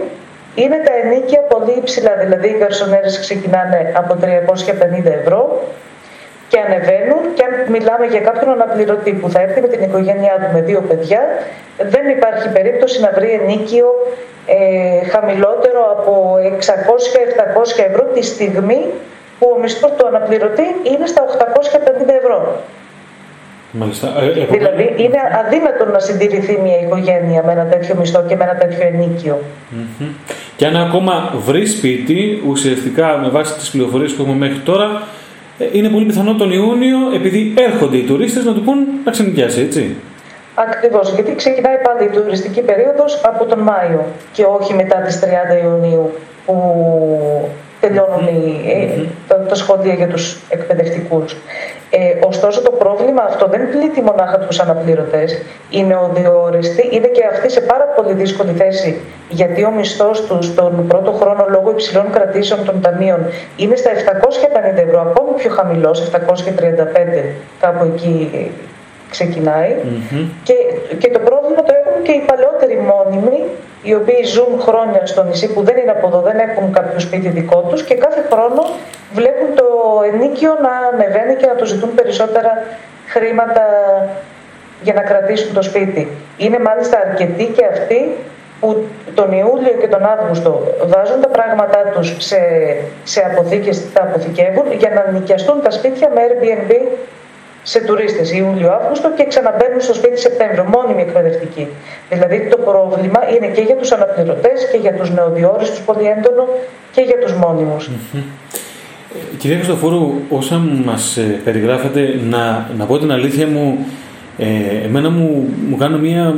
[0.54, 5.62] είναι τα ενίκια πολύ υψηλά, δηλαδή οι καρσονέρες ξεκινάνε από 350 ευρώ
[6.52, 10.48] και ανεβαίνουν και αν μιλάμε για κάποιον αναπληρωτή που θα έρθει με την οικογένειά του
[10.54, 11.22] με δύο παιδιά
[11.94, 13.88] δεν υπάρχει περίπτωση να βρει ενίκιο
[14.46, 16.12] ε, χαμηλότερο από
[17.80, 18.80] 600-700 ευρώ τη στιγμή
[19.38, 22.38] που ο μισθός του αναπληρωτή είναι στα 850 ευρώ.
[23.72, 24.06] Μάλιστα.
[24.20, 28.44] Ε, ε, δηλαδή είναι αδύνατο να συντηρηθεί μια οικογένεια με ένα τέτοιο μισθό και με
[28.44, 29.38] ένα τέτοιο ενίκιο.
[29.40, 30.10] Mm-hmm.
[30.56, 35.21] Και αν ακόμα βρει σπίτι, ουσιαστικά με βάση τις πληροφορίες που έχουμε μέχρι τώρα, ε,
[35.72, 39.96] είναι πολύ πιθανό τον Ιούνιο, επειδή έρχονται οι τουρίστες, να του πούν να ξενοικιάσει, έτσι.
[40.54, 45.26] Ακριβώς, γιατί ξεκινάει πάλι η τουριστική περίοδος από τον Μάιο και όχι μετά τις 30
[45.64, 46.12] Ιουνίου
[46.46, 46.54] που
[47.80, 49.34] τελειώνουν mm-hmm.
[49.48, 51.36] τα, σχολεία για τους εκπαιδευτικούς.
[51.94, 55.42] Ε, ωστόσο το πρόβλημα αυτό δεν πλήττει μονάχα τους αναπληρωτές.
[55.70, 60.86] Οι νεοδιοριστοί είναι και αυτοί σε πάρα πολύ δύσκολη θέση γιατί ο μισθός τους τον
[60.88, 63.20] πρώτο χρόνο λόγω υψηλών κρατήσεων των ταμείων
[63.56, 66.16] είναι στα 750 ευρώ, ακόμη πιο χαμηλός, 735
[67.60, 68.30] κάπου εκεί
[69.10, 69.72] ξεκινάει.
[69.82, 70.24] Mm-hmm.
[70.42, 70.54] Και,
[70.98, 73.38] και το πρόβλημα το έχουν και οι παλαιότεροι μόνιμοι
[73.82, 77.28] οι οποίοι ζουν χρόνια στο νησί που δεν είναι από εδώ, δεν έχουν κάποιο σπίτι
[77.28, 78.62] δικό τους και κάθε χρόνο
[79.12, 79.66] βλέπουν το
[80.12, 82.62] ενίκιο να ανεβαίνει και να του ζητούν περισσότερα
[83.06, 83.62] χρήματα
[84.82, 86.08] για να κρατήσουν το σπίτι.
[86.36, 88.16] Είναι μάλιστα αρκετοί και αυτοί
[88.60, 88.84] που
[89.14, 92.38] τον Ιούλιο και τον Αύγουστο βάζουν τα πράγματά τους σε,
[93.04, 96.72] σε αποθήκες, τα αποθηκεύουν για να νοικιαστούν τα σπίτια με Airbnb
[97.62, 101.68] σε τουρίστες Ιούλιο-Αύγουστο και ξαναμπαίνουν στο σπίτι Σεπτέμβριο, μόνιμη εκπαιδευτική.
[102.10, 106.48] Δηλαδή το πρόβλημα είναι και για τους αναπληρωτές και για τους νεοδιόριστους πολύ έντονο
[106.92, 107.90] και για τους μόνιμους.
[109.38, 113.86] Κυρία Χριστοφόρου, όσα μας ε, περιγράφετε, να, να πω την αλήθεια μου,
[114.38, 114.46] ε,
[114.84, 116.34] εμένα μου, μου κάνουν μια...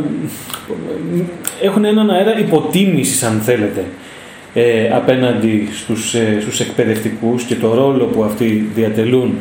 [1.62, 3.84] έχουν έναν αέρα υποτίμησης αν θέλετε
[4.54, 9.34] ε, απέναντι στους, ε, στους εκπαιδευτικούς και το ρόλο που αυτοί διατελούν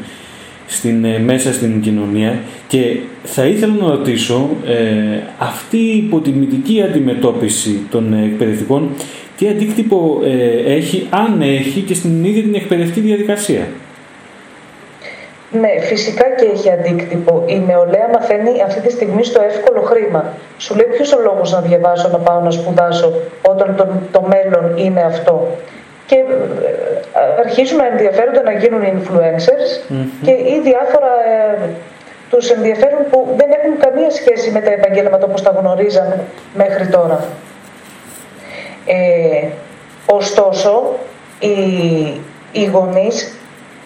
[0.73, 7.87] στην, ε, μέσα στην κοινωνία και θα ήθελα να ρωτήσω ε, αυτή η υποτιμητική αντιμετώπιση
[7.91, 8.89] των εκπαιδευτικών
[9.37, 13.67] τι αντίκτυπο ε, έχει, αν έχει και στην ίδια την εκπαιδευτική διαδικασία;
[15.51, 17.43] Ναι, φυσικά και έχει αντίκτυπο.
[17.45, 20.33] Η νεολαία μαθαίνει αυτή τη στιγμή στο εύκολο χρήμα.
[20.57, 24.77] Σου λέει ποιος ο λόγος να διαβάσω, να πάω να σπουδάσω, όταν το, το μέλλον
[24.77, 25.47] είναι αυτό;
[26.05, 31.11] Και ε, αρχίζουν να ενδιαφέρονται να γίνουν influencers και ή διάφορα
[31.55, 31.69] ε,
[32.29, 36.19] τους ενδιαφέρουν που δεν έχουν καμία σχέση με τα επαγγέλματα όπως τα γνωρίζαμε
[36.53, 37.25] μέχρι τώρα.
[38.85, 39.47] Ε,
[40.05, 40.95] ωστόσο,
[41.39, 41.51] οι,
[42.51, 43.37] οι γονείς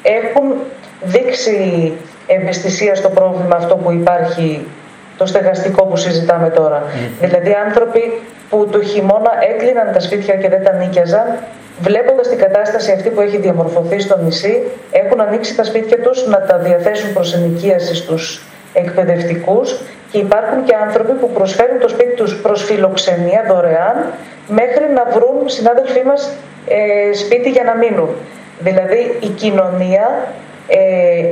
[0.02, 0.56] έχουν
[1.02, 1.94] δείξει
[2.28, 4.68] ευαισθησία στο πρόβλημα αυτό που υπάρχει,
[5.18, 6.84] το στεγαστικό που συζητάμε τώρα.
[7.20, 11.38] Δηλαδή άνθρωποι που το χειμώνα έκλειναν τα σπίτια και δεν τα νίκιαζαν,
[11.80, 16.42] βλέποντας την κατάσταση αυτή που έχει διαμορφωθεί στο νησί, έχουν ανοίξει τα σπίτια τους να
[16.42, 22.42] τα διαθέσουν προς ενοικίαση στους εκπαιδευτικούς και υπάρχουν και άνθρωποι που προσφέρουν το σπίτι τους
[22.42, 24.14] προς φιλοξενία δωρεάν
[24.48, 26.34] μέχρι να βρουν συνάδελφοί μας
[26.68, 28.10] ε, σπίτι για να μείνουν.
[28.60, 30.28] Δηλαδή η κοινωνία
[30.68, 31.26] ε,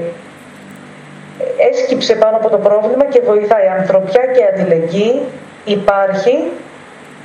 [1.72, 3.68] έσκυψε πάνω από το πρόβλημα και βοηθάει.
[3.80, 5.22] Ανθρωπιά και αντιλεγγύη
[5.66, 6.52] υπάρχει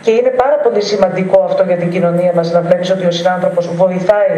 [0.02, 3.74] και είναι πάρα πολύ σημαντικό αυτό για την κοινωνία μας να βλέπεις ότι ο συνάνθρωπος
[3.74, 4.34] βοηθάει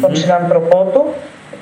[0.00, 1.04] τον συνάνθρωπό του.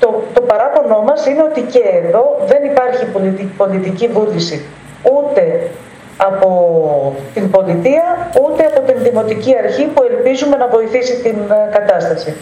[0.01, 4.65] Το, το παράπονό μας είναι ότι και εδώ δεν υπάρχει πολιτική, πολιτική βούληση
[5.03, 5.71] ούτε
[6.17, 12.35] από την πολιτεία ούτε από την δημοτική αρχή που ελπίζουμε να βοηθήσει την ε, κατάσταση.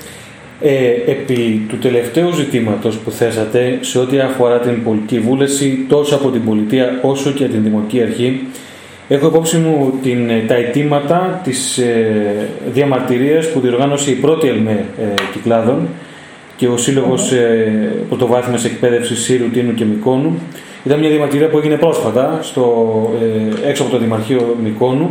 [0.61, 6.31] Ε, επί του τελευταίου ζητήματος που θέσατε σε ό,τι αφορά την πολιτική βούληση τόσο από
[6.31, 8.49] την πολιτεία όσο και την δημοτική αρχή
[9.09, 14.85] Έχω υπόψη μου την, ε, τα αιτήματα της ε, διαμαρτυρίας που διοργάνωσε η πρώτη ΕΛΜΕ
[14.99, 15.89] ε, Κυκλάδων
[16.57, 20.39] και ο Σύλλογος ε, Πρωτοβάθμιας Εκπαίδευσης Σύρου, Τίνου και Μικόνου.
[20.85, 22.91] Ήταν μια διαμαρτυρία που έγινε πρόσφατα στο,
[23.65, 25.11] ε, έξω από το Δημαρχείο Μικόνου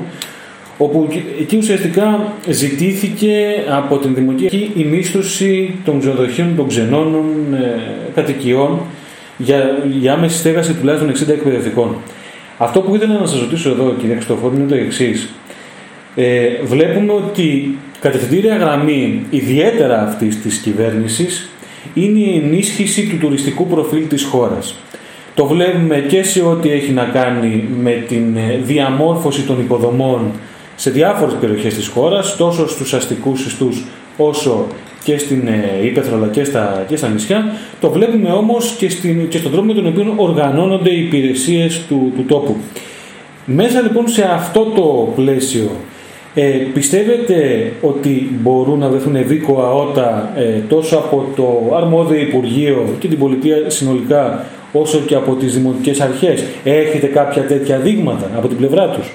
[0.77, 1.07] όπου
[1.39, 7.81] εκεί ουσιαστικά ζητήθηκε από την Δημοτική η μίσθωση των ξενοδοχείων των ξενώνων ε,
[8.15, 8.79] κατοικιών
[9.37, 11.95] για, για άμεση στέγαση τουλάχιστον 60 εκπαιδευτικών.
[12.63, 15.29] Αυτό που ήθελα να σας ρωτήσω εδώ, κύριε Χριστοφόρη, είναι το εξής.
[16.15, 21.49] Ε, βλέπουμε ότι κατευθυντήρια γραμμή ιδιαίτερα αυτής της κυβέρνησης
[21.93, 24.75] είναι η ενίσχυση του τουριστικού προφίλ της χώρας.
[25.33, 30.31] Το βλέπουμε και σε ό,τι έχει να κάνει με την ε, διαμόρφωση των υποδομών
[30.75, 33.83] σε διάφορες περιοχές της χώρας, τόσο στους αστικούς ιστούς
[34.17, 34.67] όσο
[35.03, 37.51] και στην ε, Ήπεθρο αλλά και στα, και στα νησιά.
[37.79, 42.11] Το βλέπουμε όμως και, στην, και στον τρόπο με τον οποίο οργανώνονται οι υπηρεσίες του,
[42.15, 42.55] του τόπου.
[43.45, 45.69] Μέσα λοιπόν σε αυτό το πλαίσιο
[46.35, 53.07] ε, πιστεύετε ότι μπορούν να βρεθούν ευήκοα ότα ε, τόσο από το αρμόδιο Υπουργείο και
[53.07, 58.57] την πολιτεία συνολικά όσο και από τις δημοτικές αρχές; Έχετε κάποια τέτοια δείγματα από την
[58.57, 59.11] πλευρά τους;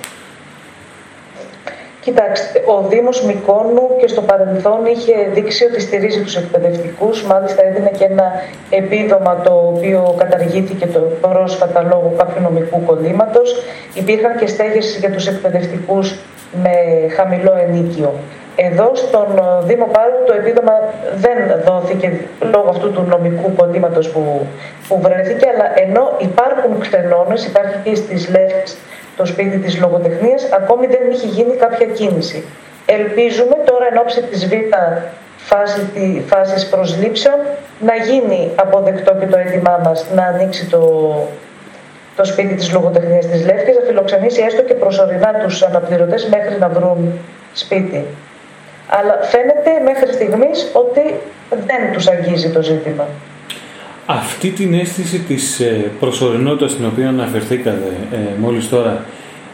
[2.08, 7.22] Κοιτάξτε, ο Δήμος Μικόνου και στο παρελθόν είχε δείξει ότι στηρίζει τους εκπαιδευτικούς.
[7.22, 8.32] Μάλιστα έδινε και ένα
[8.70, 13.62] επίδομα το οποίο καταργήθηκε το πρόσφατα λόγω κάποιου νομικού κολλήματος.
[13.94, 16.18] Υπήρχαν και στέγες για τους εκπαιδευτικούς
[16.62, 16.74] με
[17.16, 18.14] χαμηλό ενίκιο.
[18.56, 19.28] Εδώ στον
[19.64, 20.72] Δήμο Πάρου το επίδομα
[21.16, 22.12] δεν δόθηκε
[22.52, 24.46] λόγω αυτού του νομικού κολλήματος που,
[24.88, 28.76] που βρέθηκε, αλλά ενώ υπάρχουν ξενώνες, υπάρχει και στις Λεύκες
[29.18, 32.44] το σπίτι της λογοτεχνίας, ακόμη δεν είχε γίνει κάποια κίνηση.
[32.86, 34.74] Ελπίζουμε τώρα εν ώψη της β'
[35.36, 37.34] φάση, τη, φάσης προσλήψεων
[37.80, 40.82] να γίνει αποδεκτό και το αίτημά μας να ανοίξει το,
[42.16, 46.68] το σπίτι της λογοτεχνίας της Λεύκης, να φιλοξενήσει έστω και προσωρινά τους αναπληρωτές μέχρι να
[46.68, 47.18] βρουν
[47.52, 48.06] σπίτι.
[48.88, 53.06] Αλλά φαίνεται μέχρι στιγμής ότι δεν τους αγγίζει το ζήτημα.
[54.10, 59.04] Αυτή την αίσθηση της ε, προσωρινότητας στην οποία αναφερθήκατε ε, μόλις τώρα,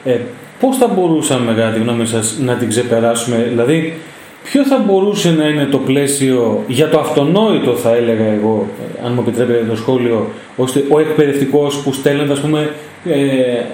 [0.04, 0.18] ε,
[0.60, 3.98] πώς θα μπορούσαμε κατά τη γνώμη σας να την ξεπεράσουμε, δηλαδή
[4.44, 8.68] ποιο θα μπορούσε να είναι το πλαίσιο για το αυτονόητο θα έλεγα εγώ,
[9.04, 12.70] αν μου επιτρέπετε το σχόλιο, ώστε ο εκπαιδευτικός που στέλνεται ας πούμε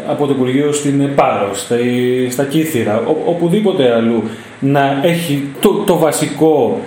[0.09, 1.76] από το Υπουργείο στην Πάρο, στα,
[2.31, 4.22] στα Κύθυρα, ο, οπουδήποτε αλλού,
[4.61, 6.81] να έχει το, το βασικό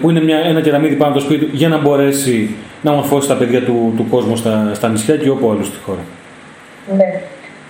[0.00, 3.34] που είναι μια, ένα κεραμίδι πάνω από το σπίτι για να μπορέσει να μορφώσει τα
[3.34, 6.00] παιδιά του, του κόσμου στα, στα νησιά και όπου αλλού στη χώρα.
[6.96, 7.20] Ναι.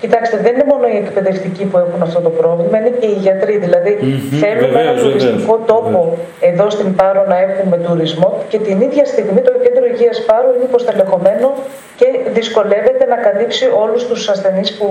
[0.00, 3.56] Κοιτάξτε, δεν είναι μόνο οι εκπαιδευτικοί που έχουν αυτό το πρόβλημα, είναι και οι γιατροί.
[3.56, 9.04] Δηλαδή, mm-hmm, θέλουμε ένα τουριστικό τόπο εδώ στην Πάρο να έχουμε τουρισμό και την ίδια
[9.04, 11.54] στιγμή το κέντρο υγείας Πάρο είναι υποστελεχωμένο
[11.96, 14.88] και δυσκολεύεται να καλύψει όλους τους ασθενείς που.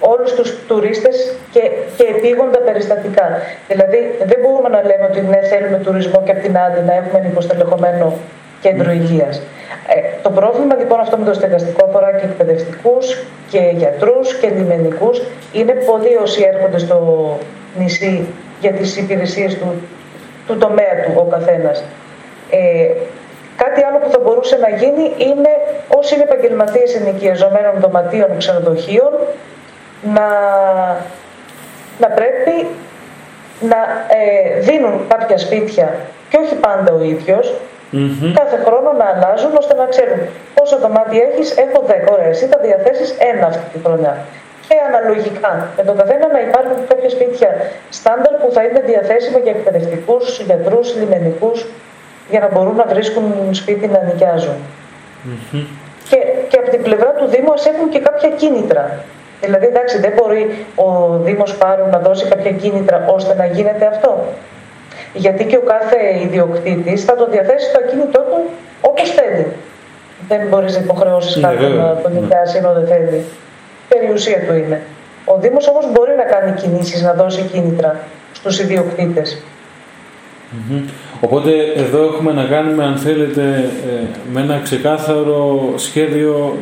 [0.00, 1.60] Όλους τους τουρίστες και,
[1.96, 3.26] και επίγοντα περιστατικά.
[3.68, 7.18] Δηλαδή δεν μπορούμε να λέμε ότι ναι θέλουμε τουρισμό και απ' την άλλη να έχουμε
[7.18, 8.12] ένα υποστελεχωμένο
[8.60, 9.42] κέντρο υγείας.
[9.86, 15.22] Ε, το πρόβλημα λοιπόν αυτό με το στεγαστικό αφορά και εκπαιδευτικούς και γιατρούς και λιμενικούς.
[15.52, 16.98] Είναι πολλοί όσοι έρχονται στο
[17.78, 18.26] νησί
[18.60, 19.74] για τις υπηρεσίες του,
[20.46, 21.84] του τομέα του ο καθένας.
[22.50, 22.90] Ε,
[23.56, 25.52] κάτι άλλο που θα μπορούσε να γίνει είναι
[25.88, 29.12] όσοι είναι επαγγελματίες ενοικιαζομένων δωματίων ξενοδοχείων
[30.02, 30.28] να,
[31.98, 32.66] να πρέπει
[33.60, 33.76] να
[34.08, 35.94] ε, δίνουν κάποια σπίτια
[36.28, 37.54] και όχι πάντα ο ίδιος
[38.34, 40.20] κάθε χρόνο να αλλάζουν ώστε να ξέρουν
[40.54, 41.92] πόσα δωμάτια έχεις, έχω 10.
[42.12, 44.16] Ωραία, εσύ θα διαθέσεις ένα αυτή τη χρονιά.
[44.68, 47.48] Και αναλογικά με τον καθένα να υπάρχουν κάποια σπίτια
[47.90, 51.66] στάνταρ που θα είναι διαθέσιμα για εκπαιδευτικούς, γιατρούς, λιμενικούς,
[52.30, 54.54] για να μπορούν να βρίσκουν σπίτι να νοικιάζουν.
[54.54, 55.64] Mm-hmm.
[56.08, 59.04] Και, και από την πλευρά του Δήμου έχουν και κάποια κίνητρα.
[59.40, 64.24] Δηλαδή, εντάξει, δεν μπορεί ο Δήμος Πάρου να δώσει κάποια κίνητρα ώστε να γίνεται αυτό.
[65.14, 68.40] Γιατί και ο κάθε ιδιοκτήτης θα το διαθέσει το ακίνητό του
[68.80, 69.46] όπως θέλει.
[70.28, 73.24] Δεν μπορείς να υποχρεώσεις ναι, κάποιον να το νοικιάσει ενώ δεν θέλει.
[73.88, 74.80] Περιουσία του είναι.
[75.24, 78.00] Ο Δήμος όμως μπορεί να κάνει κινήσεις, να δώσει κίνητρα
[78.32, 79.42] στους ιδιοκτήτες.
[81.20, 83.42] Οπότε εδώ έχουμε να κάνουμε, αν θέλετε,
[83.86, 86.56] ε, με ένα ξεκάθαρο σχέδιο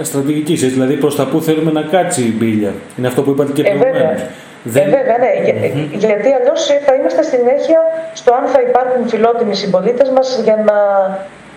[0.00, 2.72] ε, στρατηγικής, δηλαδή προς τα που θέλουμε να κάτσει η μπίλια.
[2.98, 4.22] Είναι αυτό που είπατε και ε, προηγουμένως.
[4.62, 4.82] Δεν...
[4.82, 5.32] Ε, βέβαια, ναι.
[5.36, 5.98] Mm-hmm.
[5.98, 7.80] Γιατί αλλιώς θα είμαστε συνέχεια
[8.14, 10.76] στο αν θα υπάρχουν φιλότιμοι συμπολίτες μας για να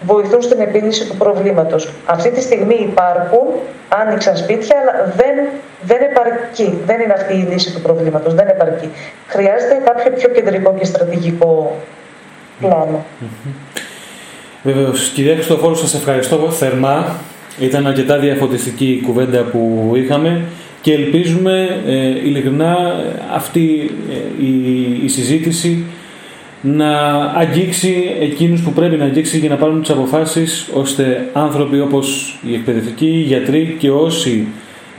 [0.02, 1.90] βοηθούν στην επίλυση του προβλήματος.
[2.06, 3.48] Αυτή τη στιγμή υπάρχουν,
[3.90, 5.36] άνοιξαν σπίτια, αλλά δεν,
[5.82, 6.78] δεν επαρκεί.
[6.86, 8.90] Δεν είναι αυτή η λύση του προβλήματος, δεν επαρκεί.
[9.28, 11.76] Χρειάζεται κάποιο πιο κεντρικό και στρατηγικό
[12.60, 13.06] πλάνο.
[14.64, 17.16] Βεβαίως, κυρία Χριστοφόρου, σας ευχαριστώ θερμά.
[17.60, 20.42] Ήταν αρκετά διαφωτιστική η κουβέντα που είχαμε
[20.82, 22.78] και ελπίζουμε ε, ειλικρινά
[23.36, 25.86] αυτή ε, η, η συζήτηση
[26.62, 26.92] να
[27.36, 32.54] αγγίξει εκείνους που πρέπει να αγγίξει για να πάρουν τις αποφάσεις ώστε άνθρωποι όπως οι
[32.54, 34.48] εκπαιδευτικοί, οι γιατροί και όσοι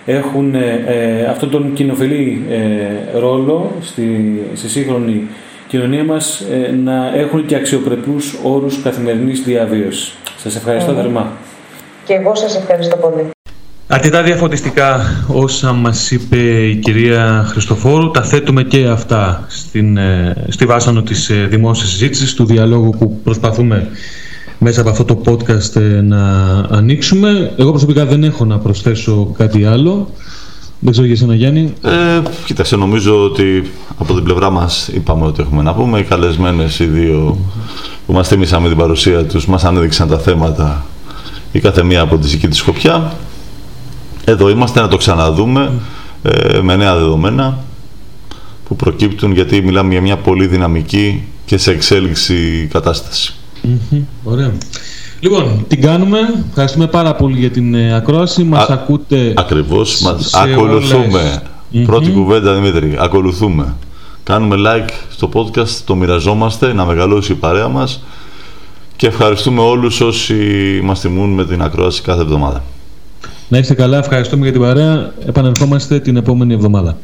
[0.06, 5.26] έχουν ε, ε αυτόν τον κοινοφιλή ε, ρόλο στη, στη σύγχρονη
[5.68, 10.14] κοινωνία μας ε, να έχουν και αξιοπρεπούς όρους καθημερινής διαβίωσης.
[10.36, 11.32] Σας ευχαριστώ θερμά.
[12.09, 13.30] Και εγώ σας ευχαριστώ πολύ.
[13.86, 16.36] Αρκετά διαφωτιστικά όσα μας είπε
[16.66, 22.34] η κυρία Χριστοφόρου τα θέτουμε και αυτά στην, ε, στη βάσανο της ε, δημόσιας συζήτησης
[22.34, 23.88] του διαλόγου που προσπαθούμε
[24.59, 27.52] μέσα από αυτό το podcast ε, να ανοίξουμε.
[27.56, 30.11] Εγώ προσωπικά δεν έχω να προσθέσω κάτι άλλο.
[30.78, 31.72] Δεν ξέρω για εσένα Γιάννη.
[31.82, 35.98] Ε, κοίταξε, νομίζω ότι από την πλευρά μας είπαμε ότι έχουμε να πούμε.
[35.98, 37.38] Οι καλεσμένες οι δύο
[38.06, 40.86] που μας θυμήσαμε την παρουσία τους μας ανέδειξαν τα θέματα
[41.53, 43.16] η κάθε μία από τη δική της σκοπιά.
[44.24, 45.72] Εδώ είμαστε να το ξαναδούμε
[46.22, 47.59] ε, με νέα δεδομένα
[48.64, 53.34] που προκύπτουν γιατί μιλάμε για μια πολύ δυναμική και σε εξέλιξη κατάσταση.
[54.24, 54.53] Ωραία.
[55.20, 56.18] Λοιπόν, την κάνουμε.
[56.49, 58.44] Ευχαριστούμε πάρα πολύ για την ε, ακρόαση.
[58.44, 59.32] Μας ακούτε...
[59.36, 60.01] Ακριβώς.
[60.01, 61.42] Μας ακολουθούμε.
[61.86, 62.96] Πρώτη κουβέντα, Δημήτρη.
[63.01, 63.74] Ακολουθούμε.
[64.22, 68.03] Κάνουμε like στο podcast, το μοιραζόμαστε, να μεγαλώσει η παρέα μας
[68.99, 70.34] και ευχαριστούμε όλους όσοι
[70.82, 72.64] μας τιμούν με την ακρόαση κάθε εβδομάδα.
[73.49, 75.12] Να είστε καλά, ευχαριστούμε για την παρέα.
[75.26, 76.99] Επανερχόμαστε την επόμενη εβδομάδα.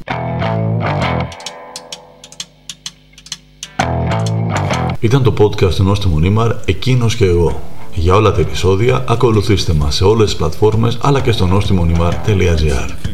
[5.01, 7.61] Ήταν το podcast του Νόστιμου Νίμαρ, εκείνος και εγώ.
[7.95, 13.14] Για όλα τα επεισόδια ακολουθήστε μας σε όλες τις πλατφόρμες αλλά και στο νόστιμονιμar.gr